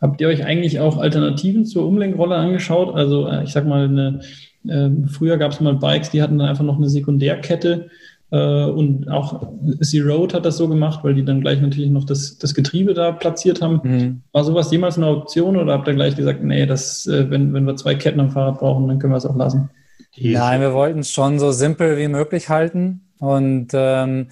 [0.00, 2.94] Habt ihr euch eigentlich auch Alternativen zur Umlenkrolle angeschaut?
[2.94, 4.20] Also äh, ich sag mal, eine,
[4.66, 7.90] äh, früher gab es mal Bikes, die hatten dann einfach noch eine Sekundärkette
[8.30, 9.48] äh, und auch
[9.80, 12.94] Sea Road hat das so gemacht, weil die dann gleich natürlich noch das, das Getriebe
[12.94, 13.80] da platziert haben.
[13.82, 14.22] Mhm.
[14.32, 17.64] War sowas jemals eine Option oder habt ihr gleich gesagt, nee, das, äh, wenn, wenn
[17.64, 19.70] wir zwei Ketten am Fahrrad brauchen, dann können wir es auch lassen?
[20.16, 23.02] Nein, wir wollten es schon so simpel wie möglich halten.
[23.18, 24.28] Und ähm,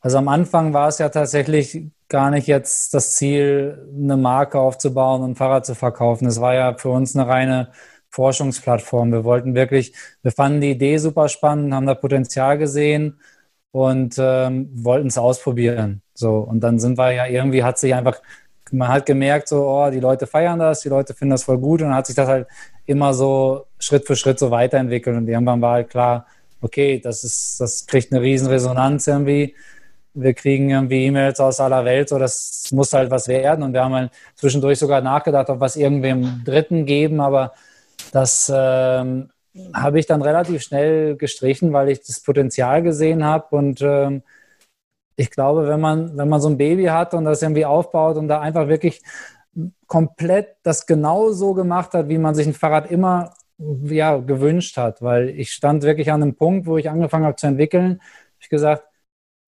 [0.00, 5.22] also am Anfang war es ja tatsächlich gar nicht jetzt das Ziel, eine Marke aufzubauen
[5.22, 6.26] und ein Fahrrad zu verkaufen.
[6.26, 7.70] Es war ja für uns eine reine
[8.10, 9.12] Forschungsplattform.
[9.12, 13.20] Wir wollten wirklich, wir fanden die Idee super spannend, haben da Potenzial gesehen
[13.70, 16.02] und ähm, wollten es ausprobieren.
[16.14, 18.20] So und dann sind wir ja irgendwie hat sich einfach,
[18.72, 21.80] man hat gemerkt so, oh, die Leute feiern das, die Leute finden das voll gut
[21.80, 22.48] und dann hat sich das halt
[22.86, 26.26] immer so Schritt für Schritt so weiterentwickelt und irgendwann war halt klar,
[26.60, 29.54] okay, das ist, das kriegt eine riesen Resonanz irgendwie
[30.14, 33.62] wir kriegen irgendwie E-Mails aus aller Welt, so das muss halt was werden.
[33.62, 37.52] Und wir haben halt zwischendurch sogar nachgedacht, ob wir es irgendwem Dritten geben, aber
[38.12, 39.30] das ähm,
[39.74, 43.54] habe ich dann relativ schnell gestrichen, weil ich das Potenzial gesehen habe.
[43.56, 44.22] Und ähm,
[45.16, 48.28] ich glaube, wenn man, wenn man so ein Baby hat und das irgendwie aufbaut und
[48.28, 49.02] da einfach wirklich
[49.86, 53.34] komplett das genau so gemacht hat, wie man sich ein Fahrrad immer
[53.84, 57.46] ja, gewünscht hat, weil ich stand wirklich an einem Punkt, wo ich angefangen habe zu
[57.46, 58.00] entwickeln, habe
[58.40, 58.84] ich gesagt,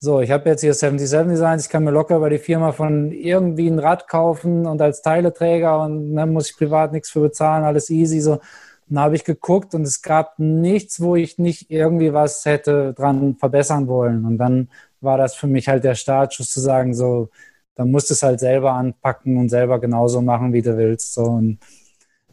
[0.03, 3.13] so, ich habe jetzt hier 77 Designs, ich kann mir locker über die Firma von
[3.13, 7.63] irgendwie ein Rad kaufen und als Teileträger und dann muss ich privat nichts für bezahlen,
[7.63, 8.21] alles easy.
[8.21, 8.41] So,
[8.89, 13.37] dann habe ich geguckt und es gab nichts, wo ich nicht irgendwie was hätte dran
[13.37, 14.25] verbessern wollen.
[14.25, 17.29] Und dann war das für mich halt der Startschuss zu sagen, so,
[17.77, 21.15] dann musst du es halt selber anpacken und selber genauso machen, wie du willst.
[21.15, 21.61] So, und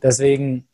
[0.01, 0.67] deswegen,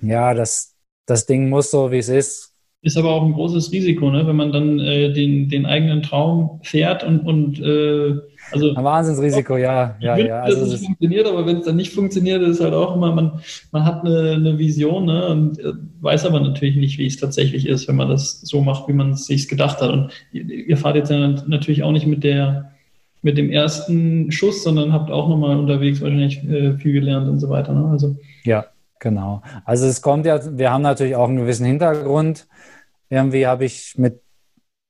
[0.00, 0.74] ja, das,
[1.06, 4.26] das Ding muss so, wie es ist, ist aber auch ein großes Risiko, ne?
[4.26, 8.14] wenn man dann äh, den, den eigenen Traum fährt und, und äh,
[8.52, 10.40] also ein Wahnsinnsrisiko, ja, ja, ja.
[10.42, 13.40] Also dass es funktioniert, aber wenn es dann nicht funktioniert, ist halt auch immer, man,
[13.72, 15.26] man hat eine, eine Vision ne?
[15.28, 18.86] und äh, weiß aber natürlich nicht, wie es tatsächlich ist, wenn man das so macht,
[18.88, 19.90] wie man es sich gedacht hat.
[19.90, 22.72] Und ihr, ihr fahrt jetzt ja natürlich auch nicht mit der
[23.22, 27.48] mit dem ersten Schuss, sondern habt auch nochmal unterwegs wahrscheinlich äh, viel gelernt und so
[27.48, 27.72] weiter.
[27.72, 27.88] Ne?
[27.88, 28.14] Also
[28.44, 28.66] ja,
[29.00, 29.42] genau.
[29.64, 32.46] Also es kommt ja, wir haben natürlich auch einen gewissen Hintergrund.
[33.08, 34.22] Irgendwie habe ich mit,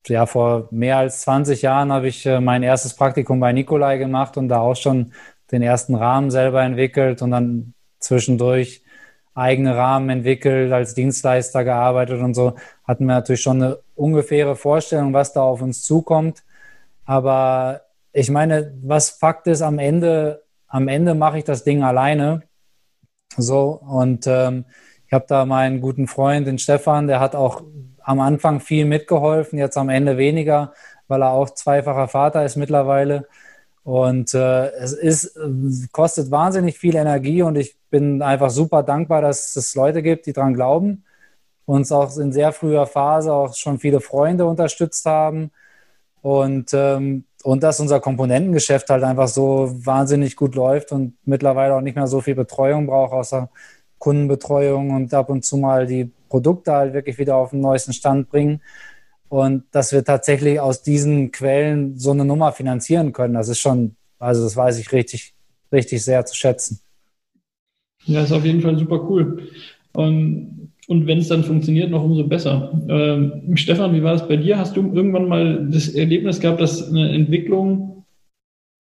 [0.07, 4.37] ja, vor mehr als 20 Jahren habe ich äh, mein erstes Praktikum bei Nikolai gemacht
[4.37, 5.13] und da auch schon
[5.53, 8.83] den ersten Rahmen selber entwickelt und dann zwischendurch
[9.35, 15.13] eigene Rahmen entwickelt, als Dienstleister gearbeitet und so, hatten wir natürlich schon eine ungefähre Vorstellung,
[15.13, 16.43] was da auf uns zukommt.
[17.05, 17.83] Aber
[18.13, 22.43] ich meine, was Fakt ist, am Ende, am Ende mache ich das Ding alleine.
[23.37, 24.65] So, und ähm,
[25.07, 27.63] ich habe da meinen guten Freund, den Stefan, der hat auch
[28.03, 30.73] am Anfang viel mitgeholfen, jetzt am Ende weniger,
[31.09, 33.27] weil er auch zweifacher Vater ist mittlerweile.
[33.85, 35.39] Und äh, es ist,
[35.93, 40.33] kostet wahnsinnig viel Energie und ich bin einfach super dankbar, dass es Leute gibt, die
[40.33, 41.05] daran glauben,
[41.67, 45.53] uns auch in sehr früher Phase auch schon viele Freunde unterstützt haben
[46.23, 51.81] und, ähm, und dass unser Komponentengeschäft halt einfach so wahnsinnig gut läuft und mittlerweile auch
[51.81, 53.51] nicht mehr so viel Betreuung braucht, außer
[53.99, 58.31] Kundenbetreuung und ab und zu mal die Produkte halt wirklich wieder auf den neuesten Stand
[58.31, 58.63] bringen.
[59.29, 63.95] Und dass wir tatsächlich aus diesen Quellen so eine Nummer finanzieren können, das ist schon,
[64.19, 65.33] also das weiß ich richtig,
[65.71, 66.81] richtig sehr zu schätzen.
[68.07, 69.49] Ja, ist auf jeden Fall super cool.
[69.93, 72.81] Und, und wenn es dann funktioniert, noch umso besser.
[72.89, 74.59] Ähm, Stefan, wie war es bei dir?
[74.59, 78.05] Hast du irgendwann mal das Erlebnis gehabt, dass eine Entwicklung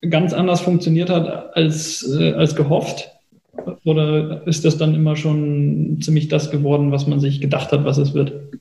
[0.09, 3.11] ganz anders funktioniert hat als, äh, als gehofft?
[3.85, 7.99] Oder ist das dann immer schon ziemlich das geworden, was man sich gedacht hat, was
[7.99, 8.61] es wird?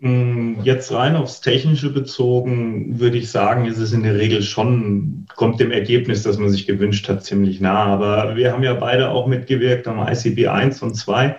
[0.00, 5.26] Mm, jetzt rein aufs Technische bezogen, würde ich sagen, ist es in der Regel schon,
[5.36, 7.84] kommt dem Ergebnis, das man sich gewünscht hat, ziemlich nah.
[7.84, 11.36] Aber wir haben ja beide auch mitgewirkt am ICB 1 und 2.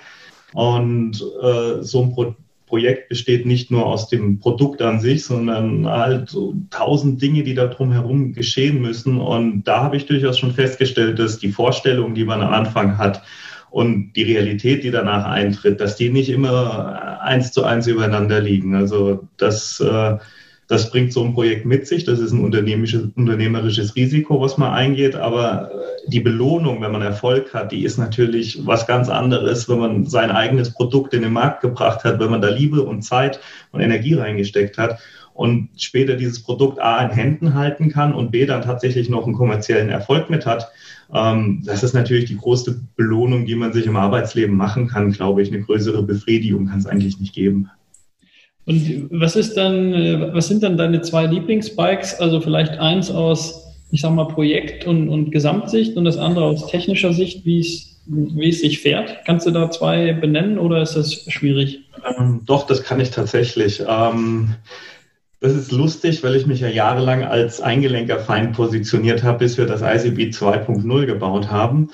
[0.54, 2.36] Und äh, so ein Pro
[2.66, 7.54] Projekt besteht nicht nur aus dem Produkt an sich, sondern halt so tausend Dinge, die
[7.54, 9.20] da drumherum geschehen müssen.
[9.20, 13.22] Und da habe ich durchaus schon festgestellt, dass die Vorstellung, die man am Anfang hat,
[13.74, 18.76] und die Realität, die danach eintritt, dass die nicht immer eins zu eins übereinander liegen.
[18.76, 20.18] Also das, äh,
[20.68, 22.04] das bringt so ein Projekt mit sich.
[22.04, 25.16] Das ist ein unternehmerisches, Risiko, was man eingeht.
[25.16, 29.80] Aber äh, die Belohnung, wenn man Erfolg hat, die ist natürlich was ganz anderes, wenn
[29.80, 33.40] man sein eigenes Produkt in den Markt gebracht hat, wenn man da Liebe und Zeit
[33.72, 35.00] und Energie reingesteckt hat
[35.34, 39.36] und später dieses Produkt A in Händen halten kann und B dann tatsächlich noch einen
[39.36, 40.72] kommerziellen Erfolg mit hat
[41.14, 45.42] ähm, das ist natürlich die größte Belohnung, die man sich im Arbeitsleben machen kann, glaube
[45.42, 45.50] ich.
[45.50, 47.70] Eine größere Befriedigung kann es eigentlich nicht geben.
[48.66, 52.20] Und was ist dann, äh, was sind dann deine zwei Lieblingsbikes?
[52.20, 56.68] Also vielleicht eins aus, ich sag mal, Projekt- und, und Gesamtsicht und das andere aus
[56.68, 59.26] technischer Sicht, wie es, wie es sich fährt.
[59.26, 61.82] Kannst du da zwei benennen oder ist das schwierig?
[62.18, 63.84] Ähm, doch, das kann ich tatsächlich.
[63.88, 64.56] Ähm,
[65.42, 69.82] das ist lustig, weil ich mich ja jahrelang als Eingelenkerfeind positioniert habe, bis wir das
[69.82, 71.90] ICB 2.0 gebaut haben.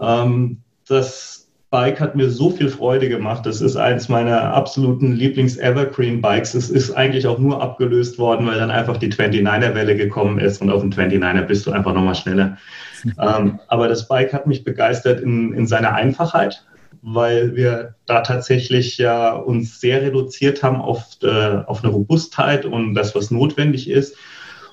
[0.00, 1.37] Ähm, das
[1.70, 3.44] Bike hat mir so viel Freude gemacht.
[3.44, 6.54] Das ist eins meiner absoluten Lieblings-Evergreen-Bikes.
[6.54, 10.70] Es ist eigentlich auch nur abgelöst worden, weil dann einfach die 29er-Welle gekommen ist und
[10.70, 12.56] auf dem 29er bist du einfach nochmal schneller.
[13.20, 16.64] ähm, aber das Bike hat mich begeistert in, in seiner Einfachheit
[17.00, 22.94] weil wir da tatsächlich ja uns sehr reduziert haben auf, äh, auf eine Robustheit und
[22.94, 24.16] das, was notwendig ist.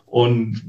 [0.05, 0.61] Und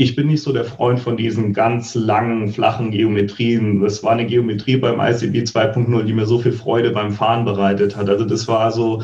[0.00, 3.82] ich bin nicht so der Freund von diesen ganz langen, flachen Geometrien.
[3.82, 7.98] Das war eine Geometrie beim ICB 2.0, die mir so viel Freude beim Fahren bereitet
[7.98, 8.08] hat.
[8.08, 9.02] Also das war so,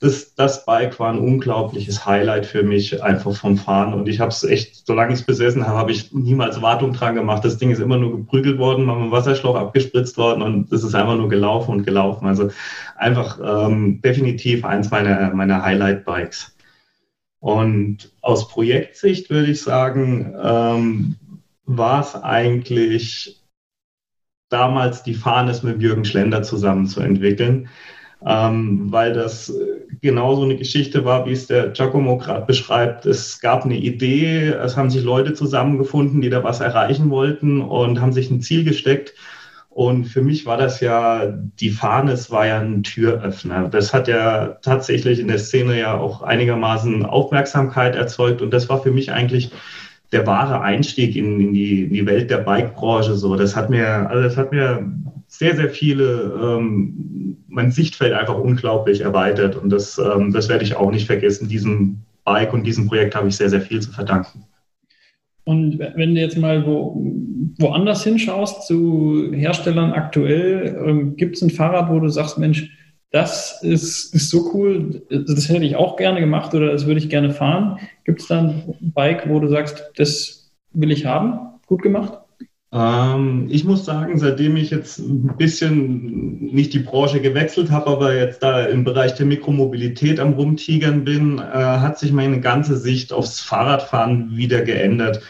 [0.00, 3.92] das, das Bike war ein unglaubliches Highlight für mich, einfach vom Fahren.
[3.92, 7.14] Und ich habe es echt, solange ich es besessen habe, habe ich niemals Wartung dran
[7.14, 7.44] gemacht.
[7.44, 10.94] Das Ding ist immer nur geprügelt worden, mal mit Wasserschlauch abgespritzt worden und es ist
[10.94, 12.26] einfach nur gelaufen und gelaufen.
[12.26, 12.48] Also
[12.96, 16.54] einfach ähm, definitiv eins meiner, meiner Highlight-Bikes.
[17.40, 21.16] Und aus Projektsicht würde ich sagen, ähm,
[21.64, 23.40] war es eigentlich
[24.48, 27.68] damals die Fahnes mit Jürgen Schlender zusammen zu entwickeln
[28.24, 29.52] ähm, weil das
[30.00, 33.06] genauso eine Geschichte war, wie es der Giacomo gerade beschreibt.
[33.06, 38.00] Es gab eine Idee, es haben sich Leute zusammengefunden, die da was erreichen wollten und
[38.00, 39.14] haben sich ein Ziel gesteckt.
[39.78, 41.26] Und für mich war das ja,
[41.60, 43.68] die Fahne, es war ja ein Türöffner.
[43.68, 48.42] Das hat ja tatsächlich in der Szene ja auch einigermaßen Aufmerksamkeit erzeugt.
[48.42, 49.52] Und das war für mich eigentlich
[50.10, 53.14] der wahre Einstieg in, in, die, in die Welt der Bike-Branche.
[53.14, 54.84] So, das hat mir, also das hat mir
[55.28, 59.54] sehr, sehr viele, ähm, mein Sichtfeld einfach unglaublich erweitert.
[59.54, 61.48] Und das, ähm, das werde ich auch nicht vergessen.
[61.48, 64.42] Diesem Bike und diesem Projekt habe ich sehr, sehr viel zu verdanken.
[65.48, 67.02] Und wenn du jetzt mal wo,
[67.56, 72.70] woanders hinschaust, zu Herstellern aktuell, ähm, gibt es ein Fahrrad, wo du sagst, Mensch,
[73.12, 77.08] das ist, ist so cool, das hätte ich auch gerne gemacht oder das würde ich
[77.08, 77.78] gerne fahren.
[78.04, 81.38] Gibt es da ein Bike, wo du sagst, das will ich haben?
[81.66, 82.18] Gut gemacht?
[82.70, 88.14] Ähm, ich muss sagen, seitdem ich jetzt ein bisschen nicht die Branche gewechselt habe, aber
[88.14, 93.14] jetzt da im Bereich der Mikromobilität am Rumtigern bin, äh, hat sich meine ganze Sicht
[93.14, 95.22] aufs Fahrradfahren wieder geändert.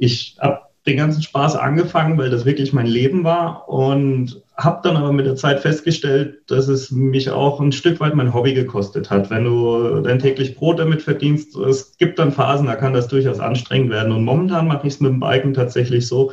[0.00, 4.96] Ich habe den ganzen Spaß angefangen, weil das wirklich mein Leben war und habe dann
[4.96, 9.10] aber mit der Zeit festgestellt, dass es mich auch ein Stück weit mein Hobby gekostet
[9.10, 9.28] hat.
[9.28, 13.40] Wenn du dein täglich Brot damit verdienst, es gibt dann Phasen, da kann das durchaus
[13.40, 14.12] anstrengend werden.
[14.12, 16.32] Und momentan mache ich es mit dem Biken tatsächlich so,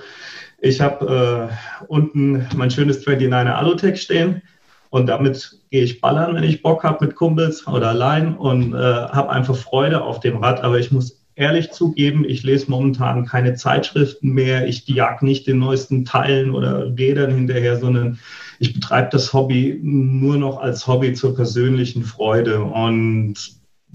[0.60, 4.42] ich habe äh, unten mein schönes 29er Alutech stehen
[4.90, 8.78] und damit gehe ich ballern, wenn ich Bock habe mit Kumpels oder allein und äh,
[8.78, 10.64] habe einfach Freude auf dem Rad.
[10.64, 14.68] Aber ich muss ehrlich zugeben, ich lese momentan keine Zeitschriften mehr.
[14.68, 18.20] Ich jag nicht den neuesten Teilen oder Rädern hinterher, sondern
[18.60, 22.62] ich betreibe das Hobby nur noch als Hobby zur persönlichen Freude.
[22.64, 23.36] Und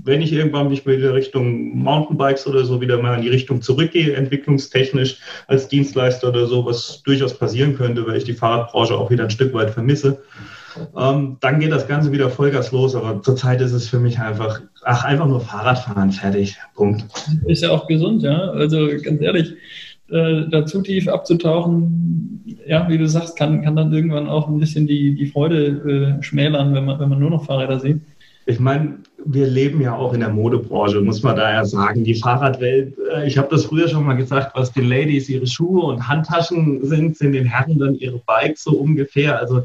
[0.04, 4.14] wenn ich irgendwann mich wieder Richtung Mountainbikes oder so wieder mal in die Richtung zurückgehe,
[4.14, 5.18] entwicklungstechnisch
[5.48, 9.30] als Dienstleister oder so, was durchaus passieren könnte, weil ich die Fahrradbranche auch wieder ein
[9.30, 10.22] Stück weit vermisse,
[10.96, 12.94] ähm, dann geht das Ganze wieder Vollgas los.
[12.94, 17.04] Aber zurzeit ist es für mich einfach, ach, einfach nur Fahrradfahren, fertig, Punkt.
[17.46, 18.50] Ist ja auch gesund, ja.
[18.50, 19.54] Also ganz ehrlich,
[20.10, 24.58] äh, da zu tief abzutauchen, ja, wie du sagst, kann, kann dann irgendwann auch ein
[24.58, 28.00] bisschen die, die Freude äh, schmälern, wenn man, wenn man nur noch Fahrräder sieht.
[28.44, 32.02] Ich meine, wir leben ja auch in der Modebranche, muss man daher sagen.
[32.02, 35.84] Die Fahrradwelt, äh, ich habe das früher schon mal gesagt, was den Ladies ihre Schuhe
[35.84, 39.38] und Handtaschen sind, sind den Herren dann ihre Bikes so ungefähr.
[39.38, 39.62] Also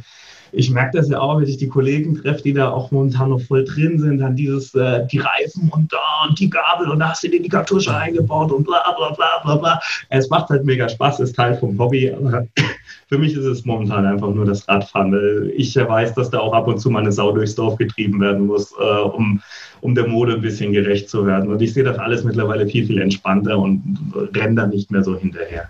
[0.52, 3.42] ich merke das ja auch, wenn ich die Kollegen treffe, die da auch momentan noch
[3.42, 7.10] voll drin sind, dann dieses, äh, die Reifen und da und die Gabel und da
[7.10, 9.82] hast du dir die Kartusche eingebaut und bla bla bla bla bla.
[10.10, 12.46] Es macht halt mega Spaß, ist Teil vom Hobby, aber
[13.08, 15.52] für mich ist es momentan einfach nur das Radfahren.
[15.56, 18.48] Ich weiß, dass da auch ab und zu mal eine Sau durchs Dorf getrieben werden
[18.48, 19.42] muss, äh, um,
[19.82, 21.52] um der Mode ein bisschen gerecht zu werden.
[21.52, 23.82] Und ich sehe das alles mittlerweile viel, viel entspannter und
[24.36, 25.70] renne da nicht mehr so hinterher.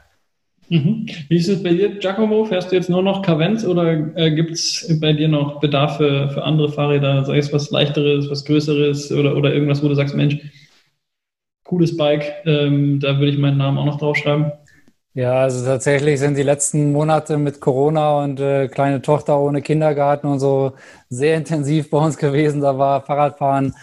[0.69, 1.05] Mhm.
[1.29, 2.43] Wie ist es bei dir, Giacomo?
[2.45, 6.29] Fährst du jetzt nur noch Kavenz oder äh, gibt es bei dir noch Bedarf für,
[6.29, 10.15] für andere Fahrräder, sei es was leichteres, was größeres oder, oder irgendwas, wo du sagst,
[10.15, 10.37] Mensch,
[11.63, 14.51] cooles Bike, ähm, da würde ich meinen Namen auch noch draufschreiben?
[15.13, 20.27] Ja, also tatsächlich sind die letzten Monate mit Corona und äh, kleine Tochter ohne Kindergarten
[20.27, 20.73] und so
[21.09, 22.61] sehr intensiv bei uns gewesen.
[22.61, 23.73] Da war Fahrradfahren,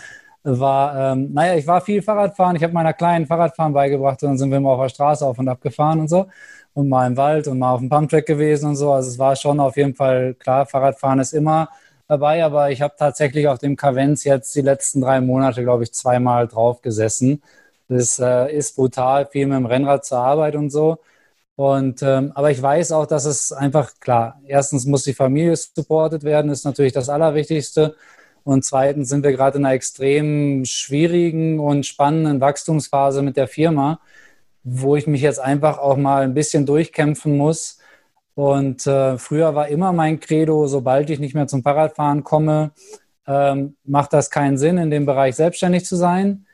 [0.45, 2.55] war, ähm, naja, ich war viel Fahrradfahren.
[2.57, 5.39] Ich habe meiner kleinen Fahrradfahren beigebracht und dann sind wir immer auf der Straße auf
[5.39, 6.27] und ab gefahren und so
[6.75, 8.93] und mal im Wald und mal auf dem Pumptrack gewesen und so.
[8.93, 11.69] Also es war schon auf jeden Fall klar, Fahrradfahren ist immer
[12.09, 15.93] dabei, aber ich habe tatsächlich auf dem Kavenz jetzt die letzten drei Monate, glaube ich,
[15.93, 17.43] zweimal drauf gesessen.
[17.89, 20.99] Das äh, ist brutal, viel mit dem Rennrad zur Arbeit und so.
[21.57, 26.25] Und ähm, aber ich weiß auch, dass es einfach klar, erstens muss die Familie supportet
[26.25, 27.95] werden, ist natürlich das Allerwichtigste.
[28.43, 34.01] Und zweitens sind wir gerade in einer extrem schwierigen und spannenden Wachstumsphase mit der Firma
[34.65, 37.79] wo ich mich jetzt einfach auch mal ein bisschen durchkämpfen muss.
[38.35, 42.73] Und äh, früher war immer mein Credo, sobald ich nicht mehr zum Fahrradfahren komme,
[43.27, 46.47] ähm, macht das keinen Sinn, in dem Bereich selbstständig zu sein.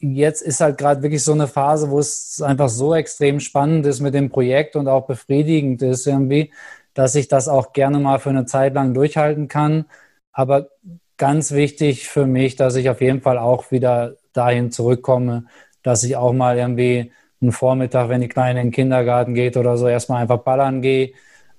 [0.00, 4.00] Jetzt ist halt gerade wirklich so eine Phase, wo es einfach so extrem spannend ist
[4.00, 6.52] mit dem Projekt und auch befriedigend ist irgendwie,
[6.94, 9.86] dass ich das auch gerne mal für eine Zeit lang durchhalten kann.
[10.32, 10.70] Aber
[11.18, 15.46] ganz wichtig für mich, dass ich auf jeden Fall auch wieder dahin zurückkomme,
[15.82, 19.76] dass ich auch mal irgendwie einen Vormittag, wenn die Kleine in den Kindergarten geht oder
[19.76, 21.12] so, erstmal einfach ballern gehe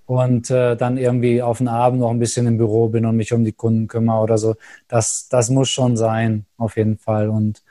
[0.05, 3.33] und äh, dann irgendwie auf den Abend noch ein bisschen im Büro bin und mich
[3.33, 4.55] um die Kunden kümmere oder so.
[4.87, 7.29] Das, das muss schon sein, auf jeden Fall.
[7.29, 7.63] Und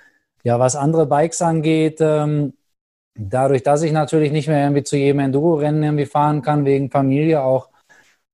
[0.44, 2.54] ja, was andere Bikes angeht, ähm,
[3.14, 7.42] dadurch, dass ich natürlich nicht mehr irgendwie zu jedem Enduro-Rennen irgendwie fahren kann, wegen Familie
[7.42, 7.70] auch,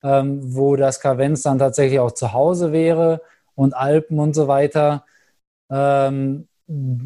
[0.03, 3.23] ähm, wo das Kavenz dann tatsächlich auch zu Hause wäre
[3.55, 5.05] und Alpen und so weiter,
[5.71, 6.49] ähm,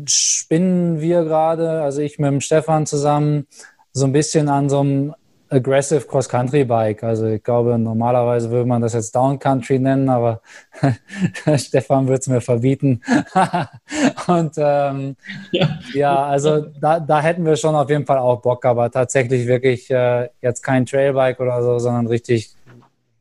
[0.06, 3.46] spinnen wir gerade, also ich mit dem Stefan zusammen,
[3.92, 5.14] so ein bisschen an so einem
[5.50, 7.02] Aggressive Cross-Country-Bike.
[7.02, 10.40] Also ich glaube, normalerweise würde man das jetzt Down-Country nennen, aber
[11.56, 13.02] Stefan wird es mir verbieten.
[14.28, 15.16] Und ähm,
[15.50, 15.78] ja.
[15.92, 16.24] ja.
[16.24, 20.28] also da, da hätten wir schon auf jeden Fall auch Bock, aber tatsächlich wirklich äh,
[20.40, 22.54] jetzt kein Trailbike oder so, sondern richtig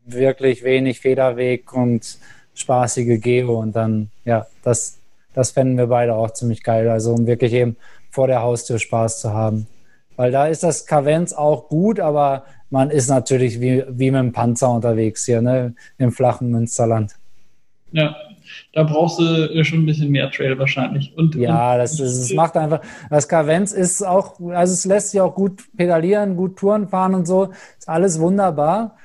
[0.05, 2.17] wirklich wenig Federweg und
[2.53, 4.98] spaßige Geo und dann, ja, das,
[5.33, 6.89] das fänden wir beide auch ziemlich geil.
[6.89, 7.75] Also um wirklich eben
[8.09, 9.67] vor der Haustür Spaß zu haben.
[10.15, 14.31] Weil da ist das Kavenz auch gut, aber man ist natürlich wie, wie mit dem
[14.31, 15.73] Panzer unterwegs hier, ne?
[15.97, 17.15] Im flachen Münsterland.
[17.91, 18.15] Ja,
[18.73, 21.15] da brauchst du schon ein bisschen mehr Trail wahrscheinlich.
[21.17, 25.21] Und, ja, das, ist, das macht einfach, das Kavenz ist auch, also es lässt sich
[25.21, 28.97] auch gut pedalieren, gut Touren fahren und so, ist alles wunderbar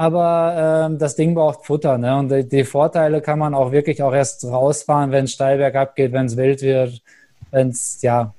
[0.00, 1.98] aber ähm, das Ding braucht Futter.
[1.98, 2.16] Ne?
[2.16, 5.94] Und die, die, Vorteile kann man auch wirklich auch erst rausfahren, wenn es steil bergab
[5.94, 7.02] geht, wenn es wild wird,
[7.50, 8.32] wenn es, ja.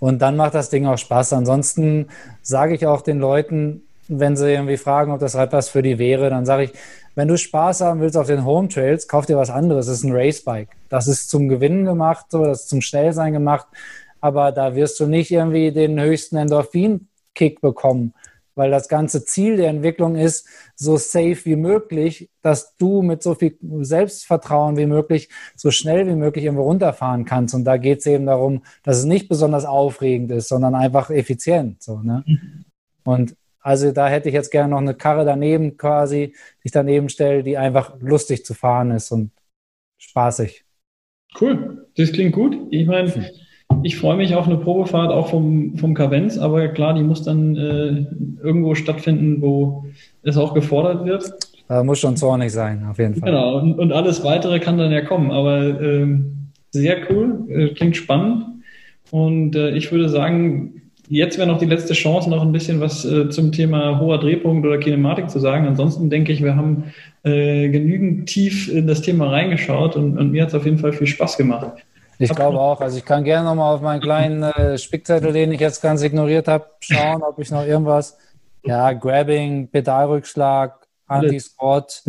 [0.00, 1.32] Und dann macht das Ding auch Spaß.
[1.32, 2.08] Ansonsten
[2.42, 5.98] sage ich auch den Leuten, wenn sie irgendwie fragen, ob das Rad was für die
[5.98, 6.72] wäre, dann sage ich,
[7.14, 9.86] wenn du Spaß haben willst auf den Home Trails, kauf dir was anderes.
[9.86, 10.72] Das ist ein Racebike.
[10.90, 13.66] Das ist zum Gewinnen gemacht, so, das ist zum Schnellsein gemacht.
[14.20, 18.12] Aber da wirst du nicht irgendwie den höchsten Endorphin-Kick bekommen
[18.54, 20.46] weil das ganze Ziel der Entwicklung ist,
[20.82, 26.14] so safe wie möglich, dass du mit so viel Selbstvertrauen wie möglich, so schnell wie
[26.14, 27.54] möglich irgendwo runterfahren kannst.
[27.54, 31.82] Und da geht es eben darum, dass es nicht besonders aufregend ist, sondern einfach effizient.
[31.82, 32.24] So, ne?
[33.04, 37.08] Und also da hätte ich jetzt gerne noch eine Karre daneben quasi, die ich daneben
[37.08, 39.30] stelle, die einfach lustig zu fahren ist und
[39.98, 40.64] spaßig.
[41.40, 42.58] Cool, das klingt gut.
[42.70, 43.24] Ich meine, hm
[43.82, 47.56] ich freue mich auf eine Probefahrt auch vom, vom Kavenz, aber klar, die muss dann
[47.56, 48.06] äh,
[48.42, 49.84] irgendwo stattfinden, wo
[50.22, 51.32] es auch gefordert wird.
[51.68, 53.30] Da muss schon zornig sein, auf jeden Fall.
[53.30, 56.06] Genau, und, und alles weitere kann dann ja kommen, aber äh,
[56.70, 58.44] sehr cool, äh, klingt spannend.
[59.10, 63.04] Und äh, ich würde sagen, jetzt wäre noch die letzte Chance, noch ein bisschen was
[63.04, 65.66] äh, zum Thema hoher Drehpunkt oder Kinematik zu sagen.
[65.66, 66.84] Ansonsten denke ich, wir haben
[67.22, 70.92] äh, genügend tief in das Thema reingeschaut und, und mir hat es auf jeden Fall
[70.92, 71.72] viel Spaß gemacht.
[72.22, 72.80] Ich glaube auch.
[72.80, 76.48] Also ich kann gerne nochmal auf meinen kleinen äh, Spickzettel, den ich jetzt ganz ignoriert
[76.48, 78.16] habe, schauen, ob ich noch irgendwas.
[78.64, 82.04] Ja, Grabbing, Pedalrückschlag, Anti-Squat,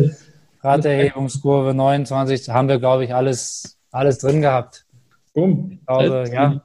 [0.62, 4.84] Raderhebungskurve 29, haben wir, glaube ich, alles, alles drin gehabt.
[5.34, 5.80] Boom.
[5.86, 6.62] Also, ja.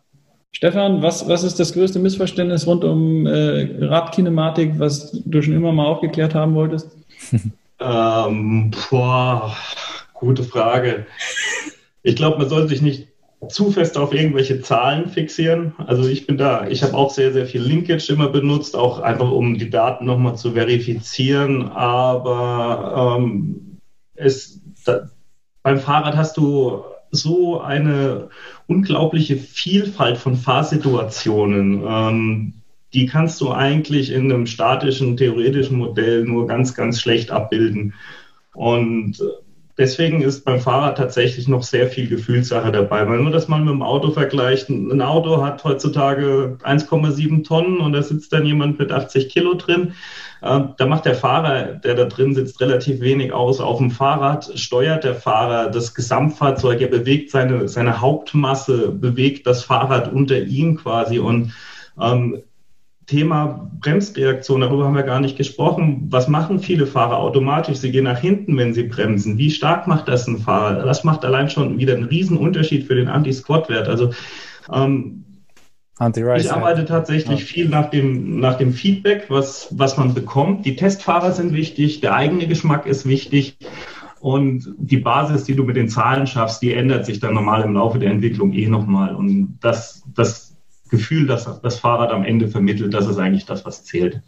[0.51, 5.71] Stefan, was, was ist das größte Missverständnis rund um äh, Radkinematik, was du schon immer
[5.71, 6.89] mal aufgeklärt haben wolltest?
[7.81, 9.55] Ähm, boah,
[10.13, 11.05] gute Frage.
[12.03, 13.08] Ich glaube, man sollte sich nicht
[13.47, 15.73] zu fest auf irgendwelche Zahlen fixieren.
[15.77, 19.31] Also ich bin da, ich habe auch sehr, sehr viel Linkage immer benutzt, auch einfach
[19.31, 21.69] um die Daten nochmal zu verifizieren.
[21.69, 23.77] Aber ähm,
[24.15, 25.09] es, da,
[25.63, 28.29] beim Fahrrad hast du so eine
[28.67, 31.83] unglaubliche Vielfalt von Fahrsituationen.
[31.87, 32.53] Ähm,
[32.93, 37.93] die kannst du eigentlich in einem statischen, theoretischen Modell nur ganz, ganz schlecht abbilden.
[38.53, 39.21] Und
[39.79, 43.09] deswegen ist beim Fahrrad tatsächlich noch sehr viel Gefühlssache dabei.
[43.09, 47.93] Wenn man das mal mit dem Auto vergleicht, ein Auto hat heutzutage 1,7 Tonnen und
[47.93, 49.93] da sitzt dann jemand mit 80 Kilo drin.
[50.43, 53.61] Ähm, da macht der Fahrer, der da drin sitzt, relativ wenig aus.
[53.61, 59.63] Auf dem Fahrrad steuert der Fahrer das Gesamtfahrzeug, er bewegt seine, seine Hauptmasse, bewegt das
[59.63, 61.53] Fahrrad unter ihm quasi und
[62.01, 62.43] ähm,
[63.09, 66.05] Thema Bremsreaktion, darüber haben wir gar nicht gesprochen.
[66.11, 67.77] Was machen viele Fahrer automatisch?
[67.77, 69.39] Sie gehen nach hinten, wenn sie bremsen.
[69.39, 70.85] Wie stark macht das ein Fahrer?
[70.85, 73.87] Das macht allein schon wieder einen riesen Unterschied für den Anti-Squat-Wert.
[73.87, 74.11] Also
[74.71, 75.25] ähm,
[76.37, 77.45] ich arbeite tatsächlich ja.
[77.45, 80.67] viel nach dem, nach dem Feedback, was, was man bekommt.
[80.67, 83.57] Die Testfahrer sind wichtig, der eigene Geschmack ist wichtig.
[84.19, 87.73] Und die Basis, die du mit den Zahlen schaffst, die ändert sich dann normal im
[87.73, 89.15] Laufe der Entwicklung eh nochmal.
[89.15, 90.48] Und das, das
[90.89, 94.21] Gefühl, das das Fahrrad am Ende vermittelt, das ist eigentlich das, was zählt.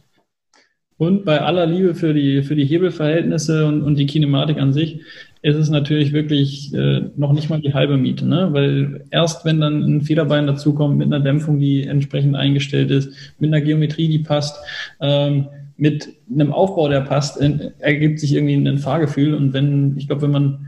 [0.97, 5.01] Und bei aller Liebe für die, für die Hebelverhältnisse und, und die Kinematik an sich,
[5.41, 8.49] ist es natürlich wirklich äh, noch nicht mal die halbe Miete, ne?
[8.51, 13.47] weil erst wenn dann ein Federbein dazukommt mit einer Dämpfung, die entsprechend eingestellt ist, mit
[13.47, 14.63] einer Geometrie, die passt,
[14.99, 15.47] ähm,
[15.77, 19.33] mit einem Aufbau, der passt, äh, ergibt sich irgendwie ein Fahrgefühl.
[19.33, 20.67] Und wenn, ich glaube, wenn man